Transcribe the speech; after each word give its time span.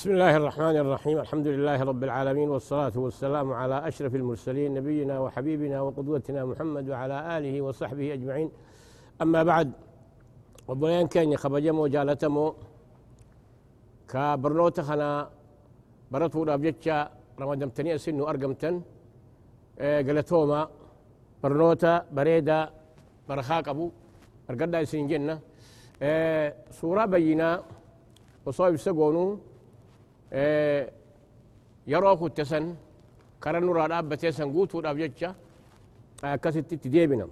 بسم 0.00 0.10
الله 0.10 0.36
الرحمن 0.36 0.76
الرحيم 0.76 1.18
الحمد 1.18 1.46
لله 1.46 1.82
رب 1.82 2.04
العالمين 2.04 2.48
والصلاة 2.50 2.92
والسلام 2.96 3.52
على 3.52 3.88
أشرف 3.88 4.14
المرسلين 4.14 4.74
نبينا 4.74 5.20
وحبيبنا 5.20 5.80
وقدوتنا 5.80 6.44
محمد 6.44 6.88
وعلى 6.88 7.38
آله 7.38 7.60
وصحبه 7.60 8.14
أجمعين 8.14 8.50
أما 9.22 9.42
بعد 9.42 9.72
وبلين 10.68 11.06
كان 11.06 11.36
خبجمو 11.36 11.86
جالتمو 11.86 12.54
كبرنوت 14.08 14.80
خنا 14.80 15.08
برتو 16.10 16.42
رابجتشا 16.48 16.96
رمضان 17.40 17.68
تنيا 17.76 17.96
سنو 18.04 18.24
أرقمتن 18.30 18.74
قلتوما 20.06 20.60
برنوتا 21.42 21.92
بريدا 22.16 22.58
برخاك 23.28 23.68
أبو 23.68 23.86
أرقدا 24.50 24.84
سنجنة 24.84 25.34
سورة 26.78 27.04
بينا 27.12 27.50
وصوب 28.46 28.76
سقونو 28.76 29.49
yeroo 30.32 32.16
kutte 32.16 32.44
san 32.44 32.76
kara 33.40 33.60
nurraa 33.60 33.88
dhaabbatee 33.88 34.32
san 34.32 34.52
guutuudhaaf 34.52 34.96
jecha 35.02 35.34
akkasitti 36.22 36.74
itti 36.74 36.88
deebina 36.94 37.24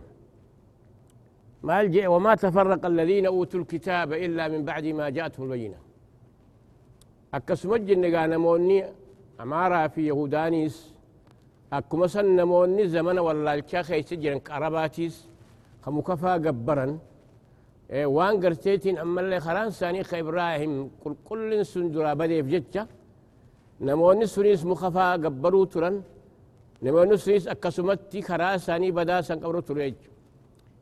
maal 1.62 1.88
jee 1.94 2.06
wamaa 2.14 2.36
tafarraqa 2.36 2.86
alladhiina 2.90 3.30
uutuu 3.30 3.60
lkitaaba 3.60 4.16
illaa 4.18 4.48
min 4.48 4.62
bacdi 4.68 4.92
maa 4.92 5.10
ja'athum 5.16 5.44
lbayyina 5.46 5.78
akkasuma 7.36 7.78
jenne 7.78 8.08
namoonni 8.34 8.76
amaaraa 9.38 9.88
fi 9.88 10.06
yahudaaniis 10.10 10.76
akkuma 11.70 12.08
san 12.08 12.26
namoonni 12.36 12.88
zamana 12.88 13.22
wallaalchaa 13.22 13.82
keessa 13.88 14.16
jiran 14.22 14.40
qarabaatiis 14.40 15.28
ka 15.84 16.38
gabbaran 16.38 16.92
waan 18.16 18.40
garteetiin 18.40 18.98
ammallee 19.04 19.40
karaan 19.46 19.68
isaanii 19.68 20.04
ka 20.10 20.16
ibraahim 20.24 20.72
qulqullin 21.02 21.64
sun 21.64 21.86
duraa 21.94 22.14
badeef 22.20 22.46
jecha 22.54 22.82
namoonni 23.80 24.26
sunis 24.34 24.64
mukafaa 24.70 25.12
gabbaruu 25.24 25.66
turan 25.72 25.96
namoonni 26.82 27.16
sunis 27.24 27.44
akkasumatti 27.54 28.18
karaa 28.28 28.54
isaanii 28.60 28.92
badaa 28.98 29.22
san 29.28 29.38
qabru 29.42 29.62
ture 29.68 29.84
jechu 29.90 30.10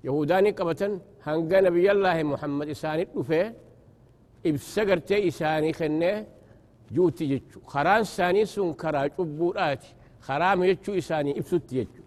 yahudaanii 0.07 0.53
qabatan 0.59 0.93
hanga 1.27 1.59
nabiyyallaahi 1.67 2.25
muhammad 2.33 2.69
isaanii 2.77 3.07
dhufee 3.15 3.47
ibsa 4.51 4.83
gartee 4.89 5.21
isaanii 5.31 5.73
kennee 5.81 6.17
juuti 6.95 7.25
jechu 7.33 7.59
karaan 7.73 8.03
isaanii 8.09 8.47
sun 8.55 8.69
karaa 8.83 9.07
cubbuudhaati 9.17 9.89
karaama 10.27 10.65
jechuu 10.71 10.95
isaanii 11.03 11.35
ibsutti 11.41 11.73
jechu 11.79 12.03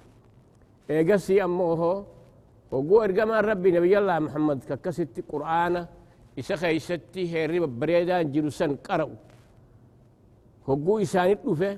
eegasii 0.96 1.40
ammoo 1.48 1.76
hoo 1.82 1.98
وقو 2.72 3.02
ارقما 3.06 3.38
ربي 3.50 3.70
نبي 3.78 3.94
الله 4.00 4.20
محمد 4.26 4.60
ككست 4.70 5.16
قرآن 5.32 5.76
إسا 6.40 6.56
خيستي 6.62 7.24
هيري 7.34 7.60
بريدان 7.60 8.32
جلسان 8.34 8.72
قرأوا 8.88 9.20
وقو 10.68 10.94
إساني 11.06 11.34
الوفة 11.34 11.72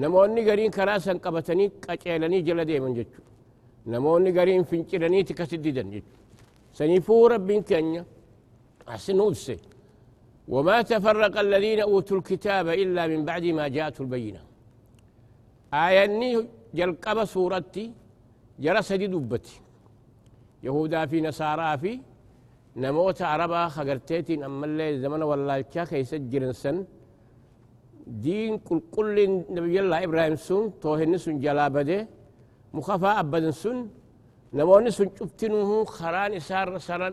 نموني 0.00 0.40
قرين 0.50 0.70
كراسا 0.76 1.12
قبتني 1.24 1.64
قچيلني 1.86 2.38
جل 2.46 2.60
ديمن 2.68 2.94
جتشو. 2.98 3.22
نموني 3.92 4.30
قرين 4.38 4.62
فنچرني 4.70 5.20
تكسددن 5.28 5.88
جتشو. 5.94 6.18
سنفو 6.78 7.26
ربي 7.32 7.56
كنيا 7.68 8.02
أحسن 8.88 9.20
أبسي 9.20 9.58
وما 10.52 10.76
تفرق 10.90 11.34
الذين 11.46 11.80
أوتوا 11.80 12.16
الكتاب 12.18 12.66
إلا 12.82 13.02
من 13.06 13.20
بعد 13.28 13.44
ما 13.58 13.64
جاءت 13.68 13.96
البينة. 14.00 14.42
آياني 15.84 16.30
جلقب 16.74 17.18
سورتي 17.24 17.84
جرى 18.62 18.82
سدي 18.88 19.06
دبتي. 19.14 19.56
يهودا 20.66 21.00
في 21.10 21.18
نصارى 21.26 21.70
في 21.82 21.92
نموت 22.82 23.18
عربا 23.30 23.62
خقرتيتين 23.74 24.40
أما 24.48 24.66
اللي 24.68 24.86
زمن 25.02 25.22
والله 25.30 25.56
كاكا 25.72 25.96
يسجل 26.02 26.44
سن 26.62 26.76
دين 28.24 28.52
كل 28.66 28.80
كل 28.96 29.16
نبي 29.56 29.76
الله 29.82 29.98
إبراهيم 30.06 30.36
سن 30.46 30.62
توهن 30.82 31.12
سن 31.24 31.36
جلابده 31.44 31.98
مخافا 32.76 33.10
أبدا 33.20 33.50
سن 33.62 33.78
نموني 34.58 34.90
سن 34.98 35.08
شفتنه 35.18 35.70
خران 35.96 36.32
سار 36.48 36.68
سران 36.86 37.12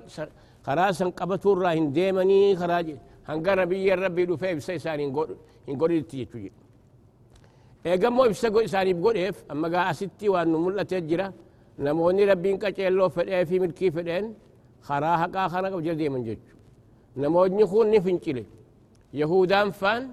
خراسا 0.65 1.05
قبطور 1.19 1.55
راهن 1.65 1.85
ديمني 1.95 2.39
خراج 2.59 2.87
هنقا 3.29 3.53
نبي 3.59 3.85
الربي 3.95 4.23
دو 4.29 4.35
فيه 4.41 4.53
بسي 4.57 4.77
ساني 4.85 5.05
نقول 5.69 6.01
تيجي 6.11 6.51
eegammoo 7.83 8.25
ibsa 8.29 8.47
isaaniif 8.63 8.97
godheef 9.05 9.37
amma 9.49 9.69
gaa 9.73 9.85
asitti 9.91 10.29
waan 10.29 10.49
nu 10.51 10.57
mul'atee 10.65 11.01
jira 11.09 11.33
namoonni 11.85 12.23
rabbiin 12.31 12.57
qaceelloo 12.63 13.09
fedhee 13.17 13.43
fi 13.49 13.55
milkii 13.63 13.91
fedheen 13.97 14.25
karaa 14.87 15.17
haqaa 15.21 15.47
kana 15.53 15.67
qab 15.73 15.81
jira 15.85 15.95
deeman 16.01 16.23
jechu 16.27 16.53
namoonni 17.23 17.63
kun 17.71 17.87
ni 17.93 17.99
fincile 18.05 18.43
yahudaan 19.21 19.69
faan 19.79 20.03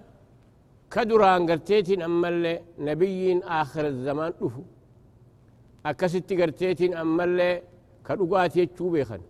ka 0.93 1.01
duraan 1.09 1.43
garteetiin 1.49 2.03
ammallee 2.09 2.57
nabiyyiin 2.89 3.41
aakhira 3.57 3.91
zamaan 4.07 4.33
dhufu 4.41 4.63
akkasitti 5.91 6.35
garteetiin 6.41 6.93
ammallee 7.03 7.55
ka 8.07 8.13
dhugaati 8.19 8.57
jechuu 8.61 8.91
beekan 8.95 9.23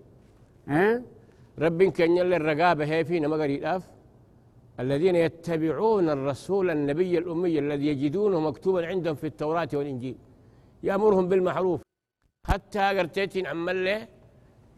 rabbiin 1.64 1.92
keenyallee 1.96 2.38
ragaa 2.50 2.74
bahee 2.80 3.02
fi 3.08 3.20
nama 3.20 3.36
gariidhaaf 3.44 3.84
الذين 4.84 5.16
يتبعون 5.26 6.06
الرسول 6.16 6.66
النبي 6.76 7.12
الأمي 7.22 7.54
الذي 7.64 7.86
يجدونه 7.92 8.38
مكتوبا 8.48 8.80
عندهم 8.90 9.14
في 9.20 9.26
التوراة 9.32 9.68
والإنجيل 9.78 10.16
يأمرهم 10.88 11.24
بالمعروف 11.30 11.80
حتى 12.48 12.84
قرتيتين 12.98 13.46
عمال 13.46 13.86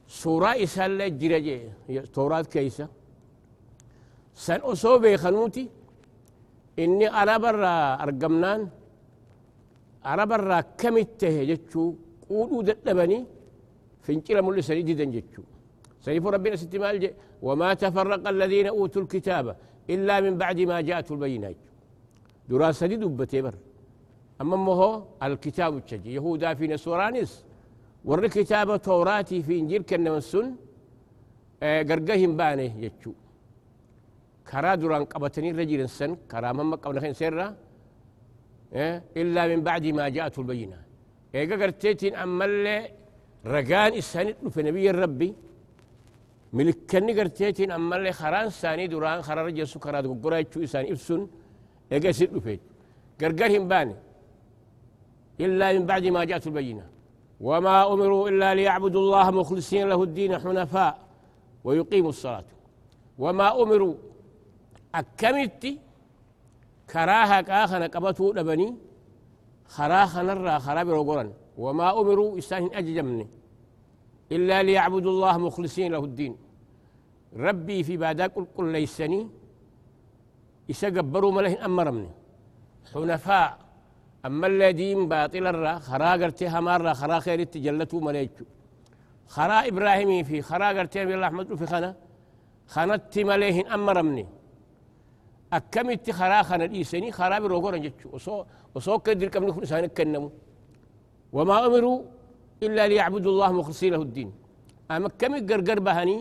سورة 0.09 0.51
إسال 0.65 1.19
جرجي 1.19 1.59
توراة 2.15 2.43
كيسة. 2.43 2.89
سن 4.35 4.61
أصوبي 4.73 5.17
خنوتي 5.17 5.69
إني 6.79 7.07
أنا 7.21 7.37
برا 7.45 7.75
أرقمنان. 8.03 8.69
أنا 10.07 10.25
برا 10.25 10.61
كم 10.81 10.97
التهجتشو 10.97 11.85
قولوا 12.31 12.63
دلبني. 12.63 13.19
فنجل 14.05 14.43
مولي 14.43 14.63
سنيدي 14.63 14.95
جتشو. 15.15 15.43
سيف 16.05 16.27
ربنا 16.27 16.57
ستمال 16.57 17.15
وما 17.43 17.75
تفرق 17.75 18.29
الذين 18.29 18.67
أوتوا 18.67 19.03
الكتاب 19.03 19.47
إلا 19.91 20.15
من 20.25 20.35
بعد 20.43 20.59
ما 20.71 20.81
جاءت 20.81 21.11
البينات. 21.11 21.57
دراسة 22.49 22.87
دي 22.87 22.97
دبتي 22.97 23.43
بر. 23.43 23.55
أما 24.41 24.73
هو 24.81 25.03
الكتاب 25.23 25.77
التجي 25.77 26.15
يهودا 26.15 26.55
في 26.55 26.67
ور 28.09 28.27
كتاب 28.37 28.69
توراتي 28.87 29.39
في 29.47 29.53
إنجيل 29.61 29.83
كنا 29.91 30.11
السن 30.17 30.47
قرقهم 31.89 32.33
بانه 32.39 32.73
يجو 32.85 33.13
كرا 34.49 34.75
دران 34.81 35.05
قبتني 35.13 35.51
رجل 35.61 35.81
السن 35.89 36.11
كرا 36.31 36.51
مما 36.59 36.77
قبل 36.83 36.97
خين 37.03 37.13
سرة 37.21 37.47
إلا 39.21 39.43
من 39.51 39.61
بعد 39.69 39.85
ما 39.99 40.05
جاءت 40.17 40.39
البينة 40.39 40.79
إيقا 41.35 41.57
قرتيتين 41.63 42.15
أما 42.25 42.45
اللي 42.49 42.77
رقان 43.55 43.93
السنة 44.03 44.35
في 44.55 44.61
نبي 44.69 44.85
الربي 44.91 45.31
ملكني 46.57 47.13
قرتيتين 47.19 47.71
أما 47.79 47.95
اللي 47.97 48.13
خران 48.21 48.49
ساني 48.61 48.87
دران 48.93 49.23
خران 49.27 49.45
رجل 49.49 49.67
سكرات 49.75 50.05
قرا 50.25 50.37
يجو 50.43 50.59
إسان 50.67 50.85
إفسن 50.93 51.21
إيقا 51.93 52.11
سيد 52.19 52.39
فيج 52.45 52.61
قرقرهم 53.21 53.65
باني 53.71 53.97
إلا 55.45 55.67
من 55.77 55.85
بعد 55.91 56.05
ما 56.15 56.21
جاءت 56.31 56.47
البينة 56.51 56.85
وما 57.41 57.93
أمروا 57.93 58.29
إلا 58.29 58.55
ليعبدوا 58.55 59.01
الله 59.01 59.31
مخلصين 59.31 59.89
له 59.89 60.03
الدين 60.03 60.39
حنفاء 60.39 60.99
ويقيموا 61.65 62.09
الصلاة. 62.09 62.45
وما 63.19 63.63
أمروا 63.63 63.95
أكملت 64.95 65.79
كراها 66.91 67.41
كاخنا 67.41 67.87
قبطوا 67.87 68.35
لبني 68.35 68.75
خراخا 69.67 70.23
نرى 70.23 70.59
خراب 70.59 70.91
رغورا 70.91 71.33
وما 71.59 72.01
أمروا 72.01 72.39
إسان 72.39 72.71
أججمني 72.75 73.27
إلا 74.33 74.63
ليعبدوا 74.63 75.11
الله 75.11 75.39
مخلصين 75.39 75.93
له 75.93 76.05
الدين. 76.05 76.37
ربي 77.37 77.83
في 77.83 77.97
باداك 77.97 78.35
قل 78.57 78.67
ليسني 78.73 79.29
إسقبروا 80.71 81.33
مله 81.33 81.65
أمرمني. 81.65 82.11
حنفاء 82.95 83.59
أما 84.27 84.47
الذين 84.47 85.09
باطل 85.13 85.47
الرا 85.53 85.75
خرا 85.89 86.11
قرتي 86.21 86.47
همارا 86.55 86.93
خرا 87.01 87.19
خير 87.25 87.41
تجلتوا 87.53 88.01
مليجو 88.07 88.45
خرا 89.35 89.59
إبراهيمي 89.71 90.19
في 90.29 90.37
خرا 90.49 90.69
قرتي 90.77 91.03
الله 91.03 91.27
أحمد 91.31 91.47
في 91.61 91.67
خنا. 91.73 91.91
خنت 92.75 93.15
مليهن 93.29 93.67
أمرمني 93.77 94.27
أكملت 95.57 96.07
خرا 96.19 96.39
خنا 96.49 96.65
الإيساني 96.69 97.09
خرا 97.19 97.37
بروغورا 97.43 97.79
جتشو 97.85 98.09
وصو 98.15 98.35
وصو 98.75 98.99
كدر 99.05 99.29
كم 99.33 99.45
نكون 99.49 99.65
سانك 99.71 99.93
كنمو. 99.97 100.31
وما 101.37 101.57
أمروا 101.67 101.99
إلا 102.65 102.83
ليعبدوا 102.91 103.33
الله 103.33 103.51
مخلصين 103.59 103.93
له 103.95 104.03
الدين. 104.09 104.31
أما 104.91 105.09
كم 105.21 105.33
قرقر 105.49 105.79
بهني 105.87 106.17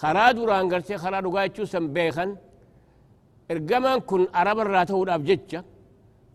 خرا 0.00 0.32
دوران 0.36 0.64
قرتي 0.72 0.94
خرا 1.02 1.18
رقايتشو 1.26 1.64
سنبيخن. 1.72 2.30
إرقمان 3.52 3.98
كن 4.08 4.22
أرب 4.40 4.58
الراتو 4.64 5.02
الأبجتشا 5.04 5.60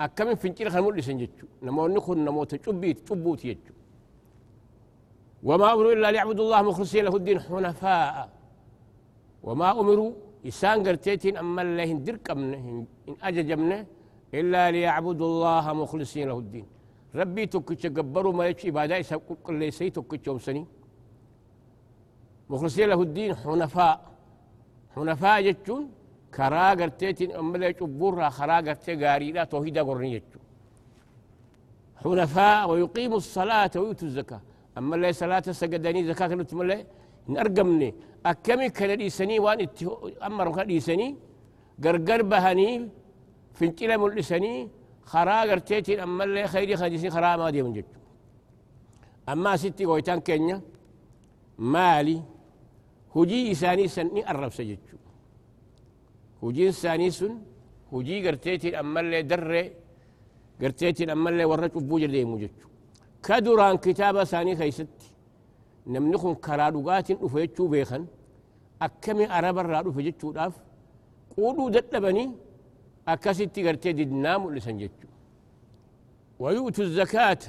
akkamin 0.05 0.35
fincila 0.43 0.69
kan 0.73 0.81
mul'isan 0.83 1.17
jechu 1.21 1.45
namoonni 1.65 1.99
kun 2.05 2.19
namoota 2.27 2.55
cubbiiti 2.65 3.01
cubbuuti 3.07 3.47
jechu 3.51 3.73
وما 5.43 5.73
أمروا 5.73 5.93
إلا 5.93 6.11
ليعبدوا 6.11 6.43
الله 6.45 6.61
مخلصين 6.69 7.03
له 7.05 7.15
الدين 7.19 7.39
حنفاء 7.45 8.29
وما 9.47 9.69
أمروا 9.81 10.11
إسان 10.49 10.77
قرتيتين 10.87 11.37
أما 11.43 11.61
الله 11.65 11.89
قمنا 12.27 12.57
إن 12.57 12.85
أججمنا 13.27 13.77
إلا 14.39 14.63
ليعبدوا 14.75 15.27
الله 15.31 15.65
مخلصين 15.81 16.25
له 16.29 16.37
الدين 16.45 16.65
ربي 17.19 17.43
تكتش 17.53 17.83
قبروا 17.97 18.33
ما 18.37 18.43
يكشي 18.49 18.69
بعد 18.77 18.91
يسحب 19.01 19.21
كل 19.45 19.55
ليسي 19.61 19.89
تكتش 19.97 20.27
سني 20.45 20.63
مخلصين 22.51 22.87
له 22.91 23.01
الدين 23.07 23.31
حنفاء 23.41 23.97
حنفاء 24.95 25.37
جتون 25.47 25.83
أما 27.39 27.55
الله 27.55 27.67
يكبرها 27.67 28.29
خرا 28.37 28.57
قرتي 28.67 28.93
قاري 29.05 29.31
لا 29.31 29.43
توحيدا 29.43 29.81
قرني 29.87 30.09
جتون 30.15 30.41
حنفاء 32.01 32.69
ويقيموا 32.69 33.17
الصلاة 33.17 33.71
ويؤتوا 33.75 34.07
الزكاة 34.07 34.41
أما 34.77 34.95
الله 34.95 35.11
صلاة 35.11 35.45
سجدني 35.61 35.99
زكاة 36.09 36.27
نتم 36.27 36.61
الله 36.61 36.79
نرقمني 37.33 37.89
أكمي 38.25 38.69
كان 38.77 38.91
ديسني 38.97 39.39
وان 39.45 39.59
أمر 40.27 40.47
كان 40.55 40.67
ديسني 40.67 41.07
قرقر 41.83 42.21
بهني 42.31 42.89
فنتلا 43.57 43.95
ملسني 44.01 44.53
خرا 45.11 45.37
قرتيتين 45.49 45.99
خيري 46.53 46.75
خديسي 46.81 47.09
خرا 47.15 47.29
ما 47.37 47.49
دي 47.55 47.61
جد 47.75 47.85
أما 49.31 49.51
ستي 49.61 49.85
قويتان 49.85 50.19
كينيا 50.27 50.57
مالي 51.73 52.17
هجي 53.15 53.51
إساني 53.51 53.87
سني 53.95 54.29
أرب 54.29 54.51
سجدت 56.41 56.43
هجي 56.43 56.69
إساني 56.69 57.09
سن 57.17 57.33
هجي 57.93 58.27
قرتيتين 58.27 58.75
أما 58.75 58.99
الله 58.99 59.21
دري 59.21 59.71
قرتيتين 60.61 61.09
أما 61.09 61.29
اللي 61.29 61.45
ورج 61.45 61.71
أبوجر 61.75 62.09
دي 62.15 62.25
موجج 62.25 62.49
كدران 63.25 63.77
كتابة 63.85 64.23
ثاني 64.23 64.55
خيست 64.55 64.87
نمنخن 65.87 66.33
كرادوغات 66.45 67.11
أفيتشو 67.11 67.67
بيخن 67.67 68.03
أكمي 68.81 69.25
أرب 69.37 69.57
الرادو 69.63 69.91
فجتشو 69.95 70.31
داف 70.37 70.53
قولوا 71.37 71.69
دتبني 71.75 72.25
أكستي 73.07 73.59
قرتي 73.67 73.91
دنام 73.93 74.41
لسنجتشو 74.55 75.07
ويؤتوا 76.41 76.83
الزكاة 76.83 77.43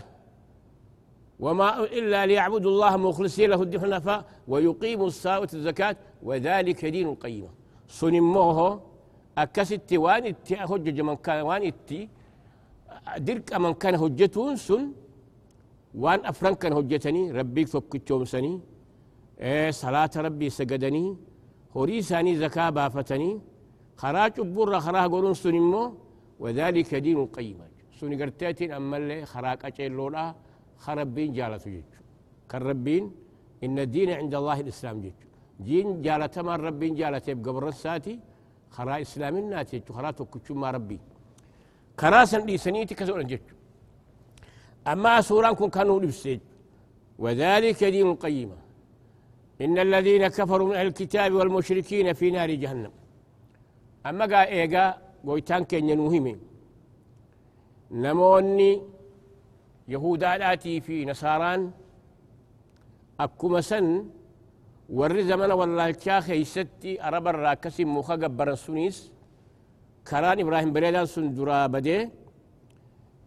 وما 1.45 1.69
إلا 1.99 2.27
ليعبدوا 2.27 2.71
الله 2.71 2.93
مخلصين 2.97 3.51
له 3.51 3.63
الدين 3.63 3.81
حنفاء 3.81 4.21
ويقيموا 4.49 5.07
الصلاة 5.07 5.49
الزكاة 5.59 5.97
وذلك 6.23 6.81
دين 6.95 7.09
القيمة 7.09 7.49
سنموه 7.99 8.59
أكستي 9.43 9.97
وان 10.05 10.25
اتي 10.31 10.55
أخجج 10.65 10.99
من 11.09 11.17
كان 11.25 11.41
وان 11.49 11.63
اتي. 11.71 12.01
درك 13.27 13.53
أمن 13.57 13.75
كان 13.83 13.95
هجتون 14.03 14.57
سن 14.67 14.83
وان 16.03 16.21
أفران 16.31 16.55
كان 16.61 16.73
هجتني 16.79 17.23
ربي 17.39 17.63
فكتشوم 17.73 18.25
سني. 18.33 18.55
إيه 19.41 19.71
صلاة 19.83 20.15
ربي 20.27 20.49
سجدني 20.59 21.05
هوري 21.77 22.03
ساني 22.09 22.33
زكاة 22.43 22.71
بافتني. 22.77 23.31
خراج 24.03 24.41
برا 24.41 24.79
خراه 24.87 25.07
قولون 25.13 25.35
سنمو 25.35 25.83
وذلك 26.43 26.91
دين 27.05 27.27
قيمة 27.37 27.67
سن 27.99 28.13
قرتاتين 28.21 28.73
أما 28.79 28.97
اللي 28.97 29.19
خراك 29.33 29.65
أجيل 29.65 29.93
لولا 29.99 30.25
خربين 30.85 31.33
جالتو 31.37 31.71
جيجو 31.71 32.01
كالربين 32.51 33.05
إن 33.65 33.77
الدين 33.79 34.11
عند 34.21 34.35
الله 34.41 34.59
الإسلام 34.65 34.97
جيجو 35.05 35.32
جين 35.61 36.03
جالت 36.03 36.39
ما 36.39 36.57
ربين 36.57 36.95
جالت 36.95 37.29
يبقى 37.29 37.53
برساتي 37.53 38.19
خرا 38.71 39.01
إسلامنا 39.01 39.57
ناتي 39.57 39.83
خرا 39.97 40.11
تكتشو 40.11 40.55
ما 40.55 40.71
ربي. 40.71 40.99
كراسا 42.01 42.39
لسنيتي 42.39 42.95
كسولا 42.95 43.23
جت 43.23 43.47
أما 44.87 45.21
سورة 45.21 45.53
كن 45.53 45.71
كانوا 45.71 46.01
لبسيج 46.01 46.41
وذلك 47.19 47.85
دين 47.85 48.15
قيمة 48.15 48.59
إن 49.61 49.79
الذين 49.79 50.29
كفروا 50.29 50.69
من 50.69 50.77
الكتاب 50.77 51.33
والمشركين 51.33 52.13
في 52.13 52.31
نار 52.31 52.51
جهنم. 52.51 52.93
أما 54.07 54.25
قا 54.27 54.45
إيقا 54.45 54.99
قويتان 55.27 55.65
كين 55.65 55.89
ينوهمين. 55.89 56.39
نموني 57.91 58.83
يهودا 59.89 60.37
الآتي 60.37 60.81
في 60.81 61.05
نصاران. 61.05 61.71
أكما 63.21 63.61
سن 63.61 63.87
ور 64.99 65.15
زمن 65.31 65.51
والله 65.61 65.85
الكاخي 65.93 66.45
ستي 66.57 66.93
أربا 67.09 67.31
راكسي 67.31 67.85
مخاقب 67.97 68.33
برنسونيس 68.39 68.97
كران 70.09 70.39
إبراهيم 70.45 70.71
بريدان 70.77 71.07
سندرا 71.15 71.59
بدي. 71.75 71.99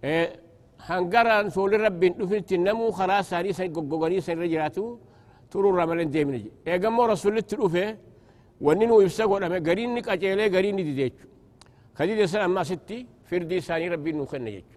إيه 0.03 0.25
هنقران 0.87 1.49
سول 1.55 1.73
ربي 1.85 2.07
نفنت 2.19 2.49
النمو 2.57 2.91
خلاص 2.97 3.29
ساري 3.29 3.51
سن 3.57 3.73
قوقوني 3.75 4.17
سن 4.25 4.37
رجراتو 4.43 4.85
ترو 5.51 5.69
رمالين 5.79 6.09
ديمني 6.15 6.43
إيه 6.67 6.77
قمو 6.83 7.03
رسول 7.11 7.37
التلوفة 7.41 7.85
وننو 8.65 9.01
يفسقوا 9.05 9.39
لما 9.41 9.59
قرين 9.67 9.89
نك 9.95 10.07
أجيلي 10.13 10.47
قرين 10.55 10.75
ديديتش 10.75 11.21
خديد 11.97 12.19
سلام 12.33 12.51
ما 12.53 12.63
ستي 12.69 12.97
فردي 13.29 13.57
ساني 13.67 13.85
ربي 13.93 14.11
نخن 14.19 14.47
يج 14.55 14.67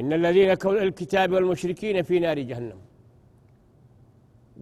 إن 0.00 0.10
الذين 0.18 0.50
كون 0.62 0.76
الكتاب 0.86 1.28
والمشركين 1.32 1.96
في 2.08 2.14
نار 2.24 2.38
جهنم. 2.50 2.80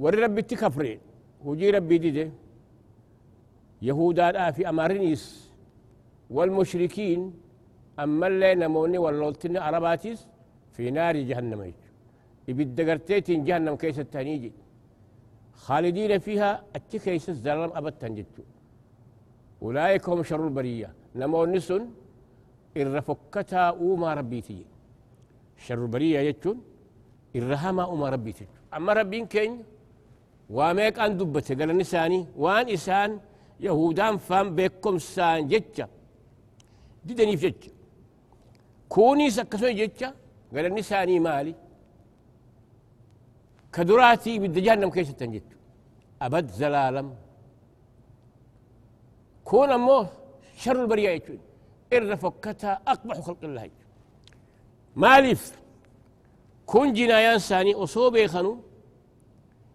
ور 0.02 0.14
ربي 0.24 0.42
تكفرين. 0.50 1.00
وجي 1.44 1.70
ربي 1.70 1.98
ديدي 1.98 2.30
يهودا 3.82 4.50
في 4.50 4.68
أمارنيس 4.68 5.24
والمشركين 6.30 7.20
أما 7.98 8.26
اللي 8.26 8.54
نموني 8.54 8.98
واللولتن 8.98 9.56
عرباتيس 9.56 10.20
في 10.74 10.90
نار 10.90 11.16
جهنم 11.16 11.72
يبد 12.48 12.78
قرتيتين 12.88 13.44
جهنم 13.44 13.74
كيس 13.82 13.98
التانيجي 13.98 14.52
خالدين 15.64 16.18
فيها 16.18 16.50
التكيس 16.76 17.28
الزلم 17.28 17.70
أبد 17.78 17.92
تنجتو 18.00 18.42
أولئك 19.62 20.08
هم 20.08 20.22
شر 20.22 20.44
البرية 20.48 20.90
نموني 21.20 21.60
سن 21.68 21.82
إرفكتا 22.76 23.62
أوما 23.82 24.14
ربيتي 24.14 24.58
شر 25.64 25.80
البرية 25.86 26.18
يجتون 26.28 26.56
إرهما 27.36 27.82
أوما 27.90 28.08
ربيتي 28.14 28.46
أما 28.76 28.92
ربين 28.92 29.26
كين 29.26 29.52
واميك 30.50 30.98
أن 30.98 31.16
دبته 31.16 31.54
قال 31.58 31.70
نساني 31.78 32.20
وان 32.36 32.68
إسان 32.76 33.20
يهودان 33.60 34.16
فام 34.16 34.46
بكم 34.56 34.98
سان 34.98 35.48
جتشا. 35.48 35.86
ديدني 37.04 37.36
في 37.36 37.50
جتشا. 37.50 37.72
كوني 38.88 39.30
سكسوي 39.30 39.74
جتشا 39.80 40.08
قال 40.54 40.66
النساني 40.66 41.20
مالي. 41.20 41.54
كدراتي 43.72 44.38
بالدجانم 44.38 44.90
كيش 44.90 45.08
تنجت 45.08 45.48
أبد 46.22 46.46
زلالم. 46.60 47.08
كون 49.44 49.70
أمو 49.72 50.06
شر 50.56 50.82
البرية 50.82 51.10
يجون 51.10 51.40
إر 51.92 52.16
فكتها 52.16 52.80
أقبح 52.92 53.20
خلق 53.20 53.42
الله 53.44 53.70
مالف 54.96 55.42
كون 56.66 56.92
جنايان 56.92 57.38
ساني 57.38 57.74
أصوبي 57.74 58.28
خنو. 58.28 58.67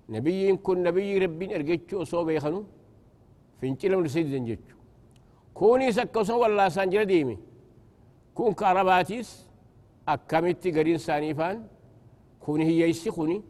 نبي 0.09 0.55
كن 0.55 0.83
نبي 0.83 1.17
ربي 1.17 1.55
أرجتشو 1.55 2.01
أصوبي 2.01 2.39
خنو 2.39 2.63
فينشلم 3.59 4.03
لسيد 4.03 4.45
جتشو 4.45 4.77
كوني 5.53 5.91
سكسو 5.91 6.41
والله 6.41 6.69
سانجر 6.69 7.03
ديمي. 7.03 7.37
كون 8.35 8.53
كارباتيس 8.53 9.47
أكمتي 10.07 10.71
قرين 10.71 10.97
سانيفان 10.97 11.67
كوني 12.39 12.65
هي 12.65 12.89
يسي 12.89 13.11
خوني. 13.11 13.41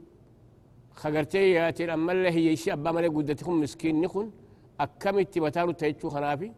خغرتي 0.94 1.52
ياتي 1.52 1.94
أما 1.94 2.12
الله 2.12 2.30
هي 2.30 2.54
يسي 2.54 2.74
أبا 2.74 2.92
ملي 2.92 3.08
قدتكم 3.08 3.60
مسكين 3.62 4.02
نخون. 4.02 4.32
أكمتي 4.80 5.40
بتارو 5.40 5.72
تيتشو 5.72 6.10
خنافي. 6.10 6.52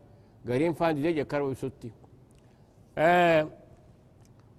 قرين 0.47 0.73
فان 0.73 1.01
دي 1.01 1.13
جكر 1.13 1.41
ويسوتي. 1.41 1.91
آه 2.97 3.49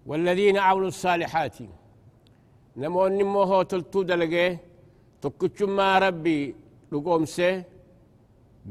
والذين 0.07 0.57
عملوا 0.57 0.89
الصالحات. 0.89 1.57
نمو 2.77 3.07
نمو 3.07 3.43
هو 3.43 3.63
تلتو 3.63 4.03
دلقه 4.03 4.59
تكتشو 5.27 5.67
ما 5.79 5.91
ربي 6.07 6.41
لقوم 6.93 7.25
سي 7.37 7.51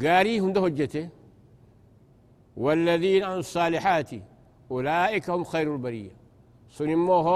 قاري 0.02 0.34
هنده 0.44 0.62
هجته 0.66 1.06
والذين 2.64 3.24
عن 3.30 3.38
الصالحات 3.46 4.12
أولئك 4.72 5.26
هم 5.36 5.44
خير 5.54 5.68
البرية 5.76 6.14
سنموه 6.78 7.28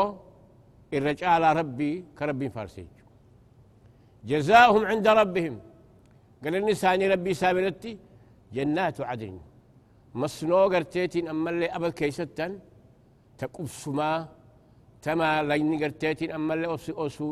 الرجال 0.97 1.43
ربي 1.59 1.91
كربي 2.17 2.47
فارسي 2.55 2.87
جزاؤهم 4.29 4.83
عند 4.91 5.07
ربهم 5.21 5.55
قال 6.43 6.53
النسان 6.61 7.01
ربي 7.13 7.33
سابنتي 7.41 7.91
جنات 8.55 8.97
عدن 9.09 9.35
مصنوع 10.21 10.63
قرتيتين 10.73 11.25
أما 11.33 11.49
اللي 11.53 11.67
أبد 11.77 11.91
كيستا 11.99 12.47
تقبس 13.39 13.87
ما 13.97 14.11
تما 15.03 15.29
لين 15.49 15.71
قرتيتين 15.83 16.29
أما 16.37 16.53
اللي 16.53 16.67
أسو 16.75 16.91
أسو 17.05 17.25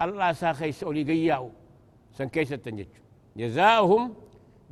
قال 0.00 0.36
سا 0.36 0.52
خيس 0.52 0.84
أولي 0.84 1.02
قياو. 1.02 1.50
سن 2.12 2.28
كيستا 2.28 2.86
جزاؤهم 3.36 4.14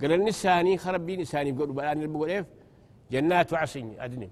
قال 0.01 0.13
النساني 0.13 0.79
خربي 0.79 1.17
نساني 1.17 1.53
بقول 1.53 1.73
بلان 1.73 2.13
بقول 2.13 2.45
جنات 3.11 3.55
عسن 3.55 3.95
أدن 3.99 4.29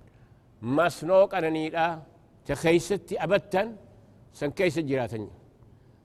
مسنوق 0.62 1.34
أنا 1.34 1.50
نيلا 1.50 2.02
تخيستي 2.46 3.16
أبدا. 3.24 3.76
سن 4.32 4.50
كيس 4.50 4.74